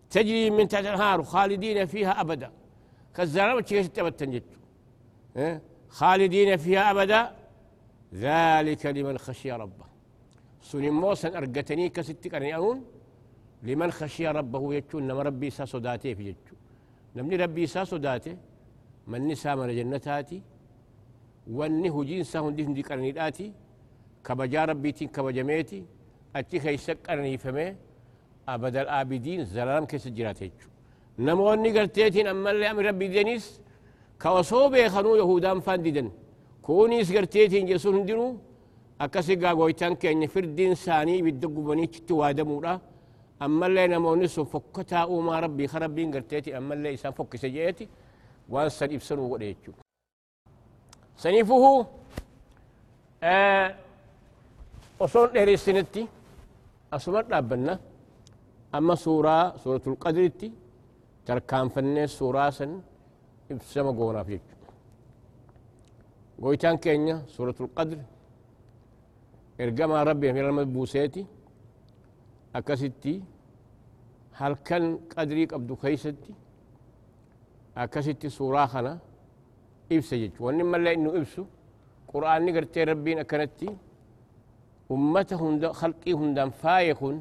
تجري 0.10 0.50
من 0.50 0.68
تحت 0.68 0.82
الأنهار 0.84 1.24
خالدين 1.24 1.86
فيها 1.86 2.22
أبدا. 2.22 2.52
كالزلمة 3.16 3.62
كيس 3.62 3.90
أبدا 4.00 4.42
إيه؟ 5.38 5.62
خالدين 5.90 6.58
فيها 6.58 6.92
أبدا. 6.92 7.36
ذلك 8.14 8.86
لمن 8.86 9.18
خشي 9.18 9.52
ربه. 9.52 9.86
سن 10.62 10.90
موسى 10.90 11.28
أرقتني 11.28 11.90
كستك 11.90 12.34
أرني 12.36 12.56
لمن 13.64 13.92
خشي 13.92 14.28
ربه 14.28 14.64
يجو 14.74 15.00
نما 15.00 15.22
ربي 15.28 15.50
سا 15.58 15.66
صداته 15.74 16.14
في 16.18 16.24
يجو 16.30 16.56
نمني 17.16 17.36
ربي 17.44 17.64
سا 17.74 17.84
صداته 17.84 18.36
من 19.08 19.28
نسا 19.28 19.56
من 19.56 19.70
جنتاتي 19.78 20.42
واني 21.58 21.90
هجين 21.96 22.24
سا 22.24 22.40
هندي 22.40 22.64
هندي 22.66 22.82
قرني 22.82 23.12
داتي 23.12 23.48
كبجا 24.26 24.66
ربيتين 24.66 25.08
كبجميتي 25.16 25.80
أتي 26.36 26.58
خيسك 26.64 26.98
قرني 27.08 27.38
فمي 27.44 27.76
أبدا 28.54 28.82
الآبدين 28.82 29.46
زلالم 29.46 29.86
كيس 29.92 30.08
جرات 30.18 30.42
يجو 30.42 30.68
نموني 31.26 31.70
قرتيتين 31.80 32.28
أما 32.28 32.52
اللي 32.52 32.72
أمر 32.72 32.86
ربي 32.86 33.08
دينيس 33.08 33.46
كوسو 34.22 34.70
بيخنو 34.74 35.16
يهودان 35.22 35.60
فانددن 35.66 36.08
كونيس 36.66 37.10
قرتيتين 37.16 37.66
جسون 37.70 37.96
هندنو 37.98 38.28
أكسي 39.02 39.36
قاقويتان 39.42 39.94
كأن 40.02 40.24
فردين 40.34 40.74
ساني 40.84 41.16
بدقو 41.26 41.62
بنيتي 41.68 42.14
وادمورا 42.20 42.74
أما 43.42 43.66
اللي 43.68 43.88
نموني 43.88 44.28
سن 44.28 44.44
فكتا 44.44 44.98
أوما 44.98 45.40
ربي 45.40 45.68
خربين 45.68 46.14
قرتيتي 46.14 46.58
أما 46.58 46.74
اللي 46.74 46.94
إسان 46.94 47.12
فك 47.12 47.36
سجيتي 47.36 47.88
وان 48.50 48.70
سن 48.70 48.94
إبسنو 48.94 49.34
وديتشو 49.34 49.72
سنيفه 51.18 51.88
آه 53.24 53.76
وصول 55.00 55.28
ديري 55.34 55.58
سنتي 55.58 56.08
أسمر 56.94 57.26
ربنا 57.32 57.80
أما 58.76 58.96
سورة 58.96 59.58
سورة 59.58 59.82
القدر 59.88 60.32
تركان 61.26 61.70
فني 61.70 62.08
سورة 62.08 62.50
سن 62.50 62.82
إبسما 63.52 63.92
قونا 63.92 64.24
فيك. 64.24 64.42
قويتان 66.42 66.78
كينيا 66.78 67.26
سورة 67.28 67.56
القدر. 67.60 68.00
إرقما 69.62 70.04
ربي 70.04 70.34
من 70.34 70.40
المبوسيتي. 70.40 71.26
أكستي 72.56 73.22
هل 74.40 74.54
كان 74.68 75.00
قدري 75.18 75.46
قبدو 75.52 75.76
كيستي 75.76 76.34
أكستي 77.78 78.30
سورة 78.30 78.66
خنا 78.72 78.94
إبسجج 79.92 80.32
وانما 80.44 80.78
لا 80.78 80.92
إنه 80.94 81.10
إبسو 81.18 81.44
قرآن 82.12 82.46
نقرتي 82.46 82.84
ربين 82.84 83.20
أكنتي 83.24 83.70
أمتهم 84.92 85.60
دا 85.60 85.70
خلقي 85.80 86.14
هندام 86.14 86.50
فايخون 86.62 87.18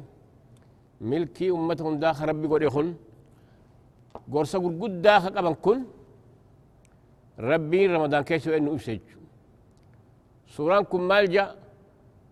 ملكي 1.01 1.47
أمتهم 1.51 1.93
دا 2.03 2.11
ربي 2.29 2.47
قد 2.51 2.61
يخون 2.67 2.89
قرصة 4.33 4.59
قد 4.81 5.01
دا 5.01 5.15
قبن 5.35 5.53
كن 5.65 5.79
ربي 7.49 7.79
رمضان 7.87 8.23
كيسو 8.29 8.51
إنه 8.57 8.71
إبسج 8.75 8.99
سوران 10.55 10.83
كم 10.91 11.01
مالجأ 11.07 11.45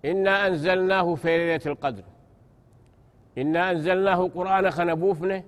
إنا 0.06 0.34
أنزلناه 0.48 1.08
في 1.22 1.28
ليلة 1.38 1.66
القدر 1.74 2.04
إنا 3.42 3.72
أنزلناه 3.72 4.20
قرآن 4.38 4.66
خنبوفنه 4.78 5.44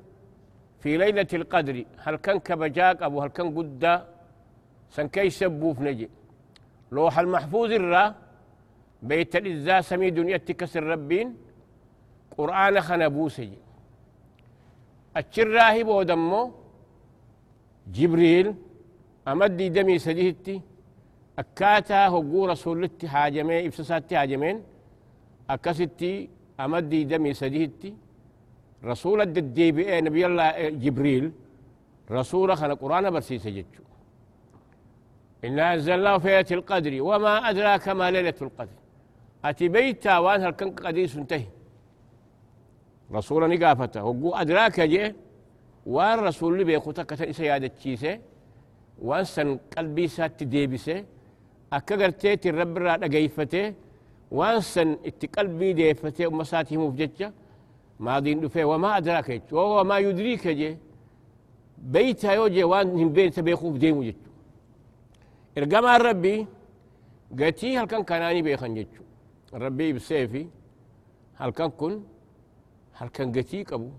في 0.81 0.97
ليلة 0.97 1.31
القدر. 1.39 1.77
هل 2.03 2.15
كان 2.15 2.37
كبجاك 2.47 2.97
أبو 3.07 3.17
هل 3.21 3.29
كان 3.35 3.47
قد 3.57 3.83
سن 4.95 5.07
كي 5.07 5.29
سبوف 5.29 5.77
نجي 5.85 6.09
لوح 6.91 7.19
المحفوظ 7.19 7.71
الرا 7.71 8.15
بيت 9.09 9.35
الإزا 9.35 9.81
سمي 9.81 10.09
دنيا 10.09 10.37
تكسر 10.37 10.83
ربين 10.83 11.27
قرآن 12.37 12.75
خنبوسي 12.87 13.51
الشراهي 15.17 15.83
بودمو 15.83 16.51
جبريل 17.95 18.47
أمدي 19.27 19.69
دمي 19.69 19.99
سديهتي 19.99 20.61
أكاتا 21.39 22.07
هقو 22.07 22.45
رسولتي 22.45 23.07
حاجمين 23.13 23.65
إبساساتي 23.65 24.17
حاجمين 24.17 24.63
أكستي 25.49 26.29
أمدي 26.65 27.03
دمي 27.03 27.33
سديهتي 27.33 27.93
رسول 28.83 29.21
الددي 29.21 29.71
بئي 29.71 30.01
نبي 30.01 30.25
الله 30.25 30.69
جبريل. 30.83 31.31
رسول 32.11 32.57
خنا 32.57 32.73
قرآن 32.73 33.09
برسيس 33.13 33.47
جتشو 33.47 33.83
إنا 35.45 35.73
أنزلناه 35.73 36.17
في 36.17 36.27
ليلة 36.27 36.51
القدر 36.51 36.93
وما 37.01 37.49
أدراك 37.49 37.85
ما 37.89 38.11
ليلة 38.11 38.39
القدر. 38.41 38.77
أتي 39.45 39.67
بيتا 39.67 40.17
وان 40.17 40.43
هل 40.43 40.53
كان 40.59 40.69
قديس 40.71 41.15
انتهي. 41.15 41.47
رسول 43.11 43.41
نقافته. 43.49 44.03
وقو 44.03 44.29
أدراك 44.41 44.79
جي. 44.81 45.15
وأن 45.85 46.19
رسول 46.19 46.57
لي 46.57 46.63
بيخوتا 46.63 47.31
سيادة 47.31 47.67
تشيسي 47.67 48.19
وأن 49.01 49.23
سن 49.23 49.59
قلبي 49.77 50.07
سات 50.07 50.43
ديبسي 50.43 51.05
أكا 51.73 51.95
قرتيتي 51.95 52.49
الرب 52.49 52.77
را 52.77 52.97
لقيفته 52.97 53.73
وان 54.31 54.61
سن 54.61 54.89
اتي 55.05 55.27
قلبي 55.27 55.73
ديفته 55.73 56.27
ومساتي 56.27 56.77
مفججة 56.77 57.33
ما 57.99 58.19
دين 58.19 58.39
دفه 58.41 58.63
وما 58.65 58.97
أدراك 58.97 59.41
وهو 59.51 59.83
ما 59.83 59.97
يدريك 60.05 60.47
جي 60.47 60.77
بيتا 61.77 62.33
يوجي 62.33 62.63
وان 62.63 62.87
هم 62.99 63.09
بيت 63.13 63.39
بيخوف 63.39 63.75
ديمو 63.77 64.03
جتو 64.03 64.29
إرقما 65.57 65.97
ربي 65.97 66.47
قتي 67.39 67.77
هل 67.77 67.85
كان 67.91 68.03
كاناني 68.03 68.41
بيخن 68.41 68.73
جتشو 68.75 69.03
ربي 69.53 69.93
بسيفي 69.93 70.47
هل 71.39 71.49
كان 71.57 71.69
كن 71.79 71.93
هل 72.97 73.07
كان 73.15 73.31
قتيك 73.31 73.73
أبو 73.73 73.89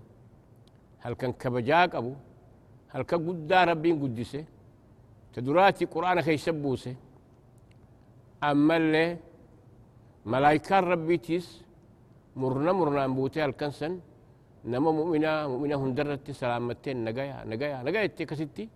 هل 1.03 1.13
كان 1.13 1.31
كبجاك 1.41 1.95
أبو 1.95 2.13
هل 2.89 3.01
كان 3.03 3.19
قد 3.27 3.53
ربي 3.53 3.91
قدسه 3.91 4.45
تدراتي 5.33 5.85
قرآن 5.85 6.21
خي 6.21 6.37
سبوسه 6.37 6.95
أما 8.43 8.77
اللي 8.77 9.17
ملايكا 10.25 10.79
ربي 10.79 11.17
تيس 11.17 11.47
مرنا 12.35 12.71
مرنا 12.71 13.07
بوتي 13.07 13.41
هل 13.43 13.51
كان 13.51 13.71
سن 13.71 13.99
نما 14.65 14.91
مؤمنة 14.91 15.47
مؤمنة 15.47 15.75
هندرت 15.75 16.31
سلامتين 16.31 17.05
نجايا 17.05 17.43
نجايا 17.51 17.83
نجايا 17.83 18.07
تكستي 18.07 18.69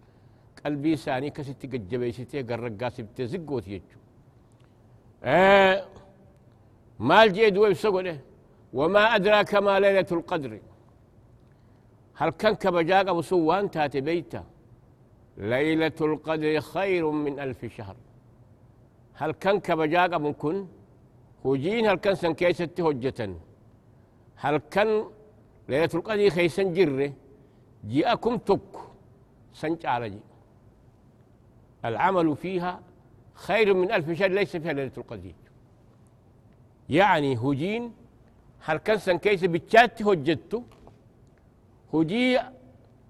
قلبي 0.66 0.96
ساني 0.96 1.30
كستي 1.30 1.68
قد 1.68 1.88
جبيستي 1.90 2.42
قرقا 2.42 2.90
سبتي 2.90 3.28
زقوت 3.28 3.68
يجو. 3.68 4.00
آه 5.24 5.86
مال 7.00 7.34
جيد 7.34 7.58
ويبسقوا 7.58 8.14
وما 8.74 9.16
أدراك 9.16 9.56
ما 9.56 9.80
ليلة 9.80 10.10
القدر. 10.12 10.60
هل 12.16 12.30
كان 12.30 12.56
كبجاق 12.56 13.10
أبو 13.10 13.22
سوان 13.22 13.72
تاتي 13.72 14.02
بيتا؟ 14.02 14.44
ليلة 15.38 15.98
القدر 16.02 16.60
خير 16.60 17.12
من 17.12 17.40
ألف 17.40 17.66
شهر. 17.66 17.96
هل 19.14 19.32
هجين 21.48 21.86
هل 21.90 21.96
كان 21.96 22.16
سن 22.16 22.34
كيستي 22.34 22.82
هجة 22.82 23.30
هل 24.36 24.58
كان 24.58 24.90
ليلة 25.70 25.90
القدر 25.94 26.30
خيسن 26.30 26.74
جره 26.74 27.14
جاءكم 27.84 28.38
تك 28.38 28.74
سنج 29.54 29.86
العمل 31.86 32.36
فيها 32.36 32.74
خير 33.34 33.74
من 33.74 33.92
ألف 33.92 34.12
شهر 34.12 34.32
ليس 34.32 34.58
فيها 34.58 34.74
ليلة 34.74 34.92
القدر. 34.98 35.34
يعني 36.90 37.38
هجين 37.38 37.94
هل 38.66 38.78
كان 38.78 38.98
سن 38.98 39.18
كيس 39.18 39.44
بتشات 39.46 40.02
هجتو 40.02 40.62
هجي 41.94 42.40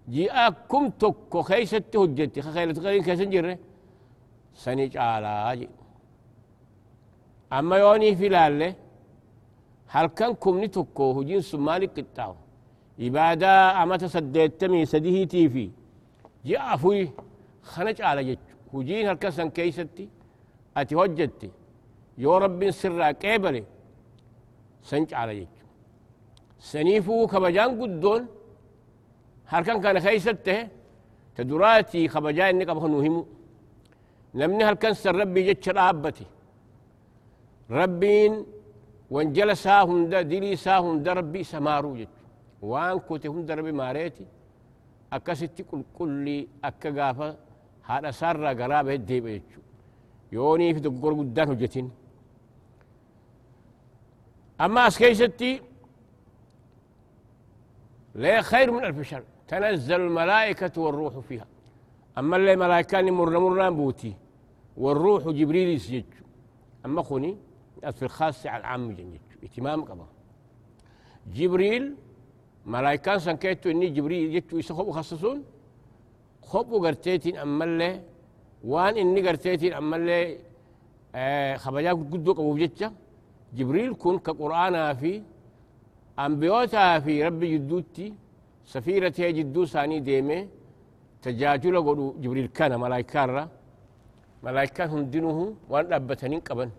جاءكم 0.08 0.89
تكو 0.89 1.41
خيست 1.41 1.96
هجتي. 1.96 2.41
خيلة 2.41 2.82
غير 2.82 3.01
سنج 4.53 4.98
جي 5.60 5.70
أما 7.54 7.77
يوني 7.77 8.16
في 8.16 8.30
لالة 8.30 8.75
هل 9.88 10.06
كان 10.08 10.34
كمني 10.34 10.68
تكو 10.68 11.12
هجين 11.18 11.42
سمالي 11.42 11.86
قطعو 11.96 12.36
إبادة 13.00 13.84
أما 13.84 13.98
تصديتمي 13.98 14.86
سديه 14.86 15.25
تيفي 15.27 15.70
جاء 16.46 16.75
فوي 16.77 17.12
خنج 17.63 18.01
على 18.01 18.24
جج 18.24 18.38
هجين 18.74 19.08
هل 19.10 19.13
كان 19.22 19.32
سن 19.32 19.50
كيستي 19.50 20.10
أتي 20.77 20.96
هجتي 20.96 21.50
يو 22.18 22.38
رب 22.38 22.62
سرا 22.72 23.08
قبلي 23.12 23.63
سنج 24.89 25.13
على 25.13 25.39
جج 25.39 25.56
سنيفو 26.60 27.27
كبجان 27.27 27.82
قدون 27.82 28.27
هل 29.51 29.63
كان 29.63 29.82
كان 29.82 30.00
خيسته 30.00 30.68
تدراتي 31.36 32.08
خبجان 32.13 32.50
انك 32.56 32.70
ابخن 32.70 32.92
مهمو 32.92 33.25
نمني 34.36 34.63
هل 34.63 34.74
كان 34.74 34.94
سر 34.94 35.16
ربي 35.16 35.42
جتش 35.48 35.70
رابتي 35.70 36.25
ربين 37.72 38.46
وانجل 39.12 39.58
ساهم 39.58 40.10
دا 40.10 40.22
دلي 40.22 40.56
ساهم 40.56 41.04
دا 41.04 41.14
ربي 41.14 41.44
سمارو 41.44 41.96
جتش 41.96 42.20
وان 42.62 43.00
كنت 43.00 43.28
هم 43.28 43.46
دا 43.46 43.54
ربي 43.56 43.72
ماريتي 43.72 44.26
أكستي 45.14 45.64
كل 45.64 45.84
كل 45.98 46.48
أكا 46.64 46.90
غافا 46.90 47.38
هذا 47.84 48.12
سر 48.12 48.46
غرابة 48.60 48.96
ديبا 48.96 49.30
جتش 49.36 49.54
يوني 50.32 50.74
في 50.74 50.80
دقور 50.80 51.14
قدان 51.14 51.50
هجتين 51.50 51.92
أما 54.62 54.88
أسكيستي 54.88 55.62
لا 58.16 58.42
خير 58.42 58.72
من 58.72 58.84
ألف 58.84 59.02
شهر 59.02 59.24
تنزل 59.48 60.02
الملائكة 60.02 60.82
والروح 60.82 61.20
فيها. 61.20 61.46
أما 62.18 62.36
اللي 62.38 62.56
ملائكة 62.56 63.02
مر 63.02 63.40
مرنا 63.40 63.70
بوتي 63.70 64.14
والروح 64.78 65.24
جبريل 65.28 65.70
يسجد. 65.70 66.06
أما 66.86 67.02
خوني 67.02 67.38
في 67.92 68.04
الخاص 68.04 68.48
على 68.48 68.62
العام 68.62 68.92
جنجد 68.92 69.20
اهتمام 69.44 69.84
قبا 69.84 70.08
جبريل 71.36 71.96
ملايكان 72.66 73.20
سنكيتو 73.20 73.70
إني 73.70 73.88
جبريل 73.90 74.34
جتو 74.34 74.58
يسخبوا 74.58 74.94
خصصون 74.94 75.44
خبوا 76.44 76.80
قرتيتين 76.88 77.38
أما 77.38 77.66
اللي 77.66 78.02
وان 78.64 78.98
إني 78.98 79.28
قرتيتين 79.28 79.74
أما 79.74 79.96
اللي 79.96 80.38
آه 81.16 81.58
خبجا 81.58 81.92
قدو 81.92 82.34
قبو 82.34 82.58
جتشا 82.58 82.94
جبريل 83.58 83.94
كن 83.94 84.20
كقرآن 84.20 84.94
في 84.94 85.24
أنبيوتا 86.20 87.00
في 87.00 87.24
ربي 87.24 87.58
جدوتي 87.58 88.14
سفيرة 88.74 89.14
جدو 89.38 89.66
ساني 89.66 90.00
ديمي. 90.00 90.48
تجاجل 91.22 91.76
قدو 91.88 92.06
جبريل 92.24 92.48
كان 92.48 92.80
ملايكان 92.80 93.30
را. 93.30 93.44
ملايكان 94.44 94.90
هندنوه 94.90 95.40
وان 95.70 95.94
أبتنين 95.94 96.40
قبن. 96.40 96.70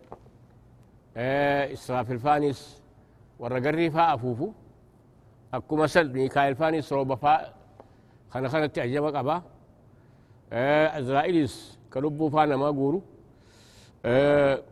إسرافيل 1.18 2.18
فانيس 2.18 2.80
ورقري 3.38 3.90
فا 3.90 4.14
أفوفو 4.14 4.48
أكو 5.54 5.76
مسل 5.76 6.12
ميكائيل 6.12 6.54
فانيس 6.56 6.92
روبا 6.92 7.14
فا 7.14 7.52
خنا 8.30 8.48
خنا 8.48 8.66
تعجب 8.66 9.04
قبا 9.16 9.42
آه 10.52 10.87
إسرائيليس 11.00 11.78
كلبو 11.92 12.28
فانا 12.28 12.56
ما 12.56 12.66
قورو 12.66 13.02
آه 14.04 14.62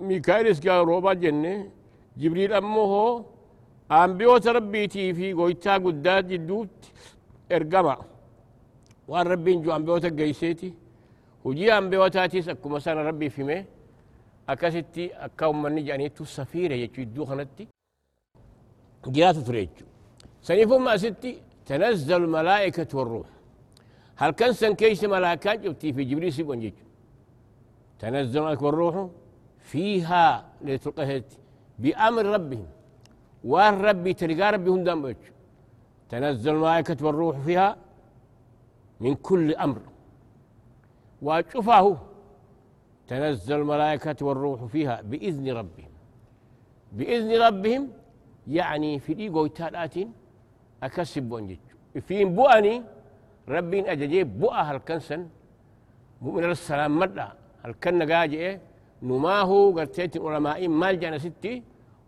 ميكائيلس 0.00 0.66
قال 0.66 0.88
روبا 0.88 1.12
جنة 1.12 1.70
جبريل 2.16 2.52
أمه 2.52 3.24
أنبيوت 3.92 4.46
ربيتي 4.48 5.14
في 5.14 5.32
قويتا 5.32 5.74
قداد 5.74 6.28
جدوت 6.28 6.76
إرقما 7.52 7.96
وان 9.08 9.26
ربين 9.26 9.62
جو 9.62 9.76
أنبيوت 9.76 10.04
قيسيتي 10.06 10.74
hujii 11.44 11.70
ambiyootaatiis 11.70 12.48
akkuma 12.48 12.80
sana 12.80 13.02
rabbiif 13.02 13.36
hime 13.36 13.66
أكاسيتي 14.52 15.04
أكاو 15.24 15.52
من 15.62 15.84
جانيتو 15.88 16.24
سفيرة 16.36 16.74
يجو 16.82 17.02
يدو 17.02 17.24
خنتي 17.30 17.64
جيات 19.14 19.36
تريجو 19.48 19.86
سنيفو 20.46 20.78
ما 20.86 20.96
ستي 21.02 21.32
تنزل 21.66 22.20
الملائكة 22.24 22.90
والروح 22.98 23.28
هل 24.20 24.30
كان 24.38 24.52
سنكيس 24.52 25.04
ملائكة 25.04 25.54
جبتي 25.62 25.88
في 25.92 26.02
جبريل 26.10 26.32
سيبون 26.36 26.60
جيجو 26.60 26.86
تنزل 28.00 28.38
الملائكة 28.38 28.64
والروح 28.66 28.96
فيها 29.70 30.24
لتلقهت 30.66 31.28
بأمر 31.82 32.24
ربهم 32.36 32.66
والرب 33.50 34.04
تلقى 34.20 34.46
ربهم 34.54 34.84
دام 34.86 35.02
بيجو 35.02 35.32
تنزل 36.10 36.50
الملائكة 36.54 37.06
والروح 37.06 37.36
فيها 37.46 37.76
من 39.00 39.14
كل 39.14 39.54
أمر 39.54 39.80
وأشوفه 41.22 42.09
تنزل 43.10 43.56
الملائكة 43.60 44.18
والروح 44.26 44.60
فيها 44.64 44.96
بإذن 45.10 45.46
ربهم. 45.60 45.92
بإذن 46.96 47.30
ربهم 47.46 47.82
يعني 48.58 48.90
في 49.04 49.14
دي 49.18 49.26
قويتات 49.34 49.94
أكسب 50.82 51.22
بونجج 51.30 51.62
في 52.06 52.24
بؤني 52.24 52.76
ربي 53.54 53.78
أججيب 53.92 54.28
بؤا 54.40 54.60
هل 54.68 54.78
كنسن 54.88 55.20
مؤمن 56.22 56.44
السلام 56.50 56.92
مدى 56.98 57.28
هل 57.62 57.72
كن 57.82 58.00
قاجئ 58.12 58.58
نماه 59.08 59.50
قرتيت 59.76 60.14
علماء 60.24 60.60
مال 60.80 60.94
جانا 61.00 61.18
ستي 61.24 61.54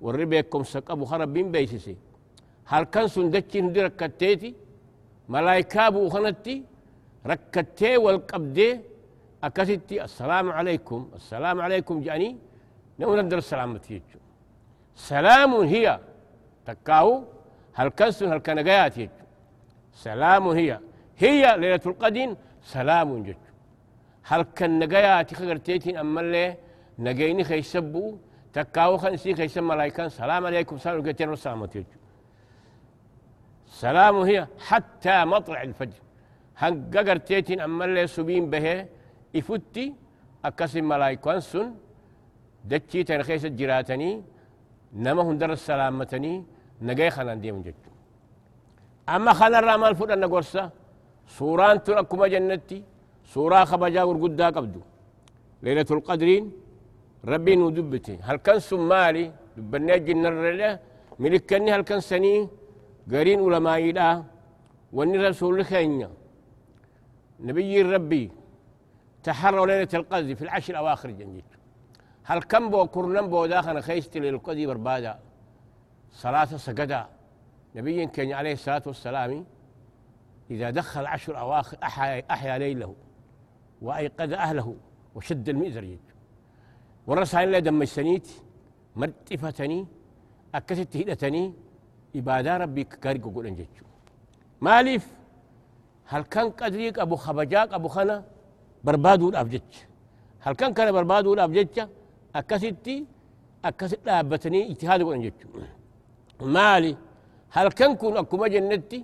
والربيكم 0.04 0.62
سقبوا 0.74 1.06
خرب 1.10 1.28
بين 1.34 1.46
بيسسي 1.52 1.96
هل 2.70 2.82
كنسن 2.94 3.26
دتشي 3.34 3.60
ندي 3.66 3.80
ركتيتي 3.86 4.50
ملايكا 5.32 5.84
بو 5.94 6.08
خنتي 6.14 6.56
ركتي 7.30 7.92
والقبدي 8.04 8.70
أكستي 9.44 10.04
السلام 10.04 10.52
عليكم. 10.52 11.10
السلام 11.14 11.60
عليكم 11.60 12.00
جاني 12.00 12.36
نو 12.98 13.16
ندر 13.16 13.38
السلام 13.38 13.76
تيجو. 13.76 14.20
سلام 14.94 15.54
هي 15.54 16.00
تكاو 16.66 17.24
هل 17.74 17.88
كنسن 17.88 18.32
هل 18.32 18.38
كنقيات 18.38 18.98
يجو 18.98 19.22
سلام 19.92 20.44
هي 20.48 20.70
هي 21.18 21.56
ليلة 21.60 21.80
القدر 21.86 22.36
سلام 22.62 23.22
جج 23.22 23.42
هل 24.30 24.42
كنقيات 24.58 25.34
خغرتيتين 25.34 25.96
أما 25.96 26.20
اللي 26.20 26.56
نقيني 26.98 27.44
خيسبو. 27.44 28.16
تكاو 28.52 28.98
خنسي 28.98 29.34
خيسب 29.34 29.62
ملايكان 29.62 30.08
سلام 30.08 30.46
عليكم 30.46 30.78
سلام 30.78 30.96
عليكم 30.96 31.32
السلام 31.32 31.66
تيجو. 31.66 31.98
سلام 33.66 34.16
هي 34.16 34.46
حتى 34.68 35.24
مطلع 35.24 35.62
الفجر. 35.62 36.00
هنققرتيتين 36.58 37.60
أما 37.60 37.84
اللي 37.84 38.06
سبين 38.06 38.50
به 38.50 38.86
ifutti 39.38 39.84
akkasin 40.48 40.84
malaayikoon 40.90 41.40
sun 41.50 41.66
dachii 42.70 43.04
tana 43.04 43.24
keessa 43.28 43.48
jiraatanii 43.58 44.14
nama 45.04 45.22
hundarra 45.28 45.56
salaammatanii 45.56 46.38
nagaya 46.86 47.10
kanaan 47.16 47.40
deeman 47.42 47.62
jechuudha. 47.66 47.90
Amma 49.14 49.32
kanarraa 49.40 49.78
maal 49.82 49.94
fudhanna 50.00 50.26
gorsa 50.34 50.62
suuraan 51.36 51.78
tun 51.84 51.96
akkuma 52.02 52.26
jennatti 52.32 52.78
suuraa 53.32 53.64
kabajaa 53.70 54.04
gurguddaa 54.08 54.50
qabdu. 54.56 54.80
Leelatul 55.62 56.02
qadriin 56.08 56.44
rabbiin 57.32 57.58
nu 57.60 57.70
dubbite 57.76 58.14
halkan 58.28 58.58
sun 58.68 58.80
maali 58.90 59.24
dubbannee 59.56 59.98
jinnarra 60.06 60.70
milikkanni 61.22 61.70
halkan 61.70 62.00
sanii 62.00 62.48
gariin 63.12 63.40
ulamaayiidhaa 63.46 64.14
wanni 64.96 65.18
rasuulli 65.26 65.64
keenya 65.70 66.08
nabiyyiin 67.46 67.88
rabbii 67.94 68.26
تحروا 69.22 69.66
ليلة 69.66 69.88
القدر 69.94 70.34
في 70.34 70.42
العشر 70.42 70.72
الأواخر 70.72 71.10
جنجيت 71.10 71.44
هل 72.24 72.42
كم 72.42 72.70
بو 72.70 72.86
كرنم 72.86 73.26
بو 73.26 73.46
داخل 73.46 73.82
خيست 73.82 74.16
للقدر 74.16 74.66
بربادا؟ 74.66 75.18
صلاة 76.12 76.44
سجدا. 76.44 77.06
نبي 77.74 78.06
كان 78.06 78.32
عليه 78.32 78.52
الصلاة 78.52 78.82
والسلام 78.86 79.44
إذا 80.50 80.70
دخل 80.70 81.06
عشر 81.06 81.38
أواخر 81.38 81.78
أحيا, 81.82 82.22
أحيا 82.30 82.58
ليله 82.58 82.94
وأيقظ 83.82 84.32
أهله 84.32 84.76
وشد 85.14 85.48
المئزر 85.48 85.84
جد 85.84 85.98
ورسها 87.06 87.44
إلا 87.44 87.58
دم 87.58 87.82
السنيت 87.82 88.28
مرتفتني 88.96 89.86
أكست 90.54 90.96
هدتني 90.96 91.54
إبادة 92.16 92.56
ربي 92.56 92.84
كارك 92.84 93.22
قول 93.22 93.66
مالف 94.60 95.06
هل 96.06 96.22
كان 96.22 96.50
قدريك 96.50 96.98
أبو 96.98 97.16
خبجاك 97.16 97.72
أبو 97.74 97.88
خنا؟ 97.88 98.24
Barbaaduudhaaf 98.86 99.48
jecha 99.54 99.82
halkan 100.44 100.70
kana 100.76 100.90
barbaaduudhaaf 100.98 101.50
jecha 101.58 101.84
akkasitti 102.38 102.94
akkasit 103.68 104.00
dhaabbatanii 104.06 104.62
ijtihaada 104.72 105.02
godhan 105.06 105.22
jechuudha 105.26 105.66
maali 106.56 106.92
halkan 107.56 107.92
kun 108.00 108.14
akkuma 108.22 108.46
jennetti 108.54 108.98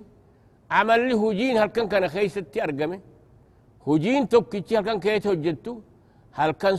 amalli 0.79 1.13
hujiin 1.23 1.55
halkan 1.61 1.85
kana 1.91 2.07
keessatti 2.15 2.57
argame 2.65 2.97
hujiin 3.85 4.23
tokkichi 4.33 4.73
halkan 4.77 4.99
keessa 5.05 5.29
hojjettu 5.33 5.71
halkan 6.39 6.75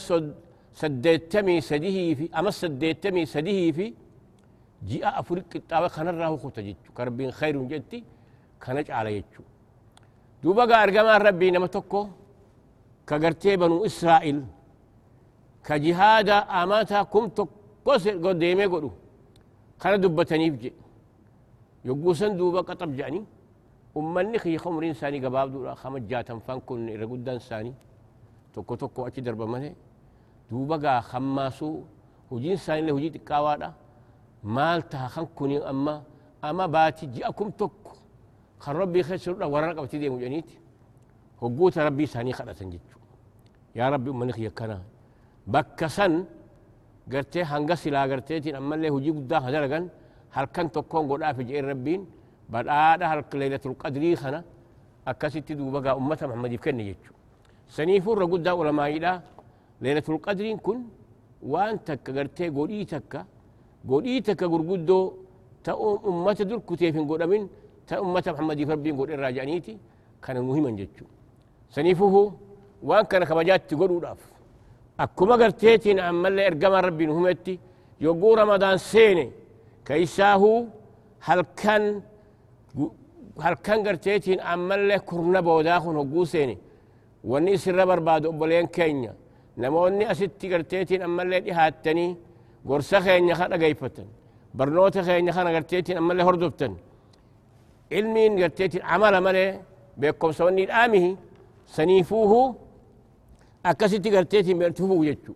saddeettamii 0.80 1.60
sadihii 1.70 2.14
fi 2.18 2.24
ama 2.38 2.50
saddeettamii 2.60 3.26
sadihii 3.34 3.72
fi 3.78 3.86
ji'a 4.88 5.10
afuri 5.20 5.42
qixxaawe 5.52 5.88
kanarraa 5.96 6.30
hukuta 6.34 6.60
jechu 6.68 6.88
ka 6.96 7.00
rabbiin 7.08 7.32
khayruun 7.38 7.66
jetti 7.72 7.98
kana 8.62 8.80
caala 8.88 9.10
jechu 9.16 9.40
duuba 10.42 10.62
gaa 10.70 10.80
argamaan 10.86 11.20
rabbii 11.28 11.50
nama 11.54 11.68
tokko 11.76 12.00
كغرتي 13.10 13.56
بنو 13.60 13.76
إسرائيل 13.88 14.38
كجهاد 15.66 16.28
أماتا 16.60 17.02
كم 17.12 17.24
تقص 17.36 18.04
قديمي 18.24 18.66
قدو 18.72 18.90
كان 19.80 20.00
دبتني 20.00 20.50
بجي. 20.54 20.72
يقوسن 21.88 22.32
دوبا 22.38 22.60
قطب 22.68 22.90
جاني 22.96 23.20
أمني 23.96 24.38
خي 24.42 24.58
خمر 24.62 24.82
إنساني 24.90 25.18
قباب 25.24 25.46
دولا 25.52 25.74
خمج 25.82 26.02
جاتم 26.10 26.38
فان 26.46 26.60
كن 26.66 26.88
رقودان 27.00 27.38
ساني. 27.48 27.72
توكو 28.54 28.74
توكو 28.74 29.06
أتي 29.06 29.20
دربا 29.20 29.46
مالي 29.52 29.74
دوبا 30.50 30.76
قا 30.82 31.00
خماسو 31.10 31.70
هجين 32.32 32.56
ساني 32.56 32.82
له 32.86 32.92
هجي 32.96 33.08
تكاوادا 33.14 33.72
مال 34.54 34.80
تها 34.90 35.08
خان 35.14 35.26
كوني 35.36 35.58
أما 35.70 36.02
أما 36.44 36.66
باتي 36.66 37.06
جاكم 37.06 37.50
توكو 37.50 37.92
خان 38.62 38.76
ربي 38.76 39.02
خسر 39.02 39.32
ورنا 39.52 39.72
قبتي 39.78 39.98
دي 39.98 40.08
مجانيتي 40.14 40.56
هقوت 41.42 41.78
ربي 41.78 42.06
ساني 42.06 42.32
خلصن 42.38 42.70
جتشو 42.70 42.99
يا 43.78 43.84
ربي 43.92 44.10
أمني 44.10 44.32
خي 44.36 44.48
كنا 44.58 44.78
بكسن 45.52 46.12
قرتي 47.12 47.40
هنگا 47.50 47.74
سلا 47.82 48.02
قرتيتين 48.10 48.54
أما 48.60 48.74
اللي 48.74 48.88
هجي 48.94 49.10
قدا 49.16 49.38
هدرقن 49.44 49.84
هل 50.36 50.44
كان 50.54 50.66
تكون 50.74 51.02
قد 51.10 51.22
في 51.36 51.42
جئر 51.48 51.64
ربين. 51.72 52.00
بعد 52.52 52.66
آده 52.68 53.06
هل 53.10 53.20
ليلة 53.40 53.64
القدر 53.70 54.02
خنا. 54.22 54.40
أكاسي 55.10 55.40
تدو 55.46 55.70
بقى 55.74 55.92
أمة 56.00 56.20
محمد 56.30 56.52
يفكرني 56.52 56.82
جتشو 56.88 57.12
سنيفور 57.76 58.24
قدا 58.32 58.50
علماء 58.58 58.88
إلى 58.96 59.12
ليلة 59.84 60.06
القدر 60.14 60.46
كن. 60.66 60.78
وان 61.52 61.84
تك 61.86 62.06
قرتي 62.16 62.46
قولي 62.56 62.84
تك 62.92 63.12
قولي 63.88 64.14
تك 64.26 64.40
قرقدو 64.52 65.00
تا 65.64 65.72
أمة 66.10 66.38
دول 66.48 66.60
كتيفين 66.68 67.04
قد 67.10 67.22
أمين. 67.26 67.42
تا 67.88 67.94
أمة 68.04 68.26
محمد 68.34 68.58
يفربين 68.62 68.94
قد 69.00 69.10
الراجعنيتي 69.16 69.74
كان 70.22 70.36
مهما 70.46 70.70
جتشو 70.78 71.06
سنيفه 71.76 72.14
وان 72.82 73.04
كان 73.04 73.24
كبجات 73.24 73.70
تقولوا 73.70 74.00
داف. 74.00 74.18
أكما 75.00 75.34
قرتيتين 75.34 75.98
أما 76.00 76.28
اللي 76.28 76.46
إرقام 76.46 76.72
ربي 76.72 77.06
نهمتي. 77.06 77.58
يقول 78.00 78.38
رمضان 78.38 78.76
سيني. 78.76 79.30
كيساهو 79.86 80.64
هل 81.20 81.40
كان 81.56 82.02
هل 83.40 83.54
كان 83.54 83.88
قرتيتين 83.88 84.40
أما 84.40 84.74
اللي 84.74 84.98
كرنا 84.98 85.40
بوداخن 85.40 85.96
هقو 85.96 86.24
سيني. 86.24 86.58
واني 87.24 87.56
سر 87.56 87.84
برباد 87.84 88.26
أبولين 88.26 88.66
كينيا. 88.66 89.14
نموني 89.58 90.10
أستي 90.10 90.54
قرتيتين 90.54 91.02
أما 91.02 91.22
اللي 91.22 91.52
إهاتني. 91.52 92.16
قرصة 92.68 93.00
خينيا 93.00 93.34
خانا 93.34 93.56
قيفتن. 93.56 94.06
برنوتا 94.54 95.02
خينيا 95.02 95.32
خانا 95.32 95.50
قرتيتين 95.56 95.96
أما 95.96 96.12
اللي 96.12 96.22
هردبتن 96.22 96.76
علمين 97.92 98.42
قرتيتين 98.42 98.82
عمل 98.82 99.18
مالي 99.18 99.60
بيكم 99.96 100.32
سواني 100.32 100.64
الآمه 100.64 101.16
سنيفوه 101.66 102.54
أكسيتي 103.66 104.16
قرتيتين 104.16 104.58
بيرتفوه 104.58 105.06
يجو 105.06 105.34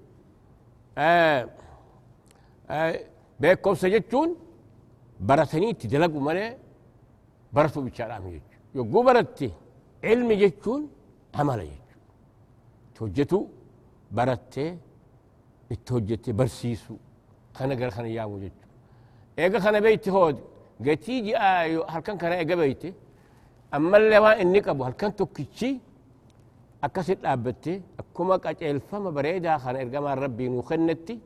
آه 0.99 1.49
آه 2.71 3.01
بيكم 3.41 3.75
سجتون 3.75 4.29
برتني 5.21 5.73
تدلقوا 5.73 6.21
مالي 6.21 6.57
برتو 7.53 7.81
بيشارام 7.81 8.27
يجو 8.29 8.55
يقو 8.75 9.03
برتي 9.03 9.51
علم 10.05 10.33
جتون 10.33 10.83
عمل 11.35 11.61
يجو 11.61 11.99
توجتو 12.95 13.41
برتي 14.17 14.67
اتوجتي 15.73 16.33
برسيسو 16.39 16.97
خنا 17.57 17.75
قال 17.81 17.93
خنا 17.93 18.09
يامو 18.09 18.39
جتو 18.43 18.67
ايقا 19.39 19.59
خنا 19.65 19.79
بيتي 19.81 20.11
هود 20.11 20.37
قتيجي 20.87 21.37
آيو 21.37 21.83
هلكن 21.93 22.17
كان 22.19 22.33
ايقا 22.33 22.55
بيتي 22.55 22.93
أما 23.75 23.97
اللي 23.97 24.19
وان 24.19 24.39
إني 24.41 24.61
قبو 24.67 24.85
هلكن 24.85 25.17
توكيتشي 25.17 25.71
أكسر 26.87 27.17
لابتي 27.23 27.75
أكما 28.01 28.37
قاچ 28.45 28.61
فما 28.91 29.11
بريدا 29.17 29.53
خان 29.63 29.77
إرقام 29.83 30.07
ربي 30.25 30.45
نوخنتي 30.49 31.17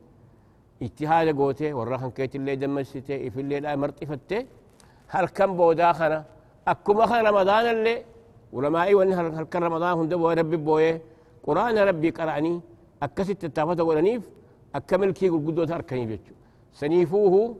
اجتهاد 0.85 1.27
قوتي 1.39 1.73
وراخن 1.77 2.09
كيت 2.17 2.33
اللي 2.35 2.55
دمستي 2.61 3.29
في 3.33 3.39
اللي 3.43 3.57
لا 3.63 3.75
مرطفتي 3.81 4.39
هل 5.13 5.25
كم 5.37 5.51
بودا 5.57 5.91
خنا 5.99 6.19
أكما 6.71 7.05
خان 7.09 7.25
رمضان 7.29 7.65
اللي 7.75 7.95
ولما 8.55 8.83
أي 8.83 8.93
وان 8.97 9.13
هل 9.13 9.43
كان 9.51 9.63
رمضان 9.63 9.91
هم 9.97 10.05
دبوا 10.11 10.33
ربي 10.39 10.57
بويه 10.57 11.01
قرآن 11.45 11.77
ربي 11.89 12.09
قرأني 12.17 12.53
أكست 13.05 13.43
التافة 13.43 13.83
ولنيف 13.83 14.23
أكمل 14.75 15.11
كي 15.17 15.29
قل 15.29 15.41
قدوت 15.47 15.71
أركني 15.71 16.05
بيتشو 16.09 16.33
سنيفوه 16.79 17.55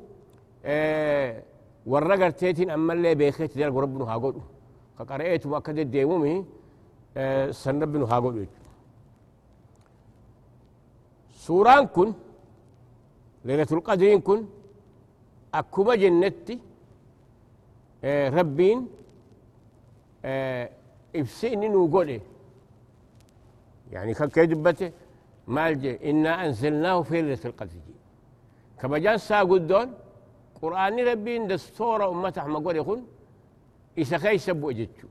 آه 0.66 1.44
ورقر 1.92 2.30
تيتين 2.40 2.70
أما 2.70 2.94
اللي 2.94 3.16
بيخيت 3.16 3.52
ديال 3.58 3.74
ربنا 3.84 4.06
هاقولوا 4.14 4.42
كقرأت 5.00 5.46
وأكد 5.46 5.78
الديمومي 5.86 6.46
آه 7.18 7.52
سن 7.52 7.82
ربنا 7.82 8.06
هاقولوا 8.06 8.46
سوران 11.34 11.88
كن 11.88 12.14
ليلة 13.46 13.68
القدر 13.72 14.18
كن 14.18 14.46
أكما 15.54 15.96
جنتي 15.96 16.60
ربين 18.38 18.88
إفسيني 21.16 21.68
نوغولي 21.68 22.22
يعني 23.92 24.14
كان 24.14 24.30
كيدبته 24.30 24.92
مالجي 25.48 26.10
إنا 26.10 26.46
أنزلناه 26.46 27.02
في 27.02 27.22
ليلة 27.22 27.40
القدر 27.46 27.80
كما 28.80 28.98
جان 28.98 29.18
ساقود 29.18 29.68
دون 29.68 29.94
قرآن 30.62 31.00
ربين 31.00 31.48
دستور 31.48 32.10
أمة 32.10 32.34
أحمد 32.38 32.64
قول 32.66 32.76
يقول 32.76 33.02
إذا 33.98 34.18
خيس 34.18 34.50
أجتشو 34.50 35.08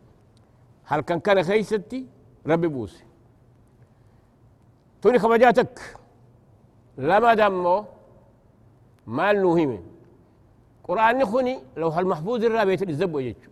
هل 0.90 1.00
كان 1.00 1.20
كان 1.20 1.42
خيستي 1.42 2.06
ربي 2.46 2.68
بوسي. 2.68 3.04
توني 5.02 5.18
كما 5.18 5.36
جاتك. 5.36 5.74
لما 6.98 7.34
دمو 7.34 7.84
مال 9.06 9.36
نوهيم 9.42 9.72
قرآن 10.84 11.18
نخوني 11.18 11.54
لو 11.76 11.88
هالمحفوظ 11.88 12.44
الرابط 12.44 12.82
الزبو 12.82 13.18
أجتشو 13.18 13.50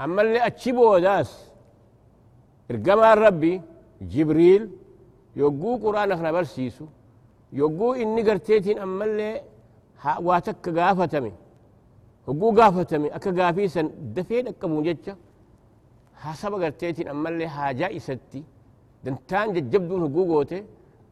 أما 0.00 0.22
اللي 0.22 0.46
أتشبو 0.46 0.98
داس. 0.98 1.30
إرقما 2.70 3.14
ربي 3.14 3.60
جبريل 4.02 4.70
يوقو 5.36 5.76
قرآن 5.76 6.12
أخنا 6.12 6.32
برسيسو 6.32 6.86
يوقو 7.52 7.92
إني 8.02 8.22
قرتيتين 8.28 8.78
أما 8.78 9.04
اللي 9.04 9.42
واتك 10.26 10.68
قافتمي 10.78 11.32
وقو 12.26 12.48
قافتمي 12.60 13.08
أكا 13.16 13.30
قافيسا 13.38 13.82
دفين 14.16 14.46
أكا 14.48 14.66
موججة 14.68 15.16
حسب 16.14 16.52
قرتيتين 16.62 17.08
أما 17.08 17.28
اللي 17.28 17.48
حاجة 17.48 17.96
إستي 17.96 18.42
دنتان 19.04 19.52
ججبدون 19.52 20.00
حقوقوتي 20.04 20.64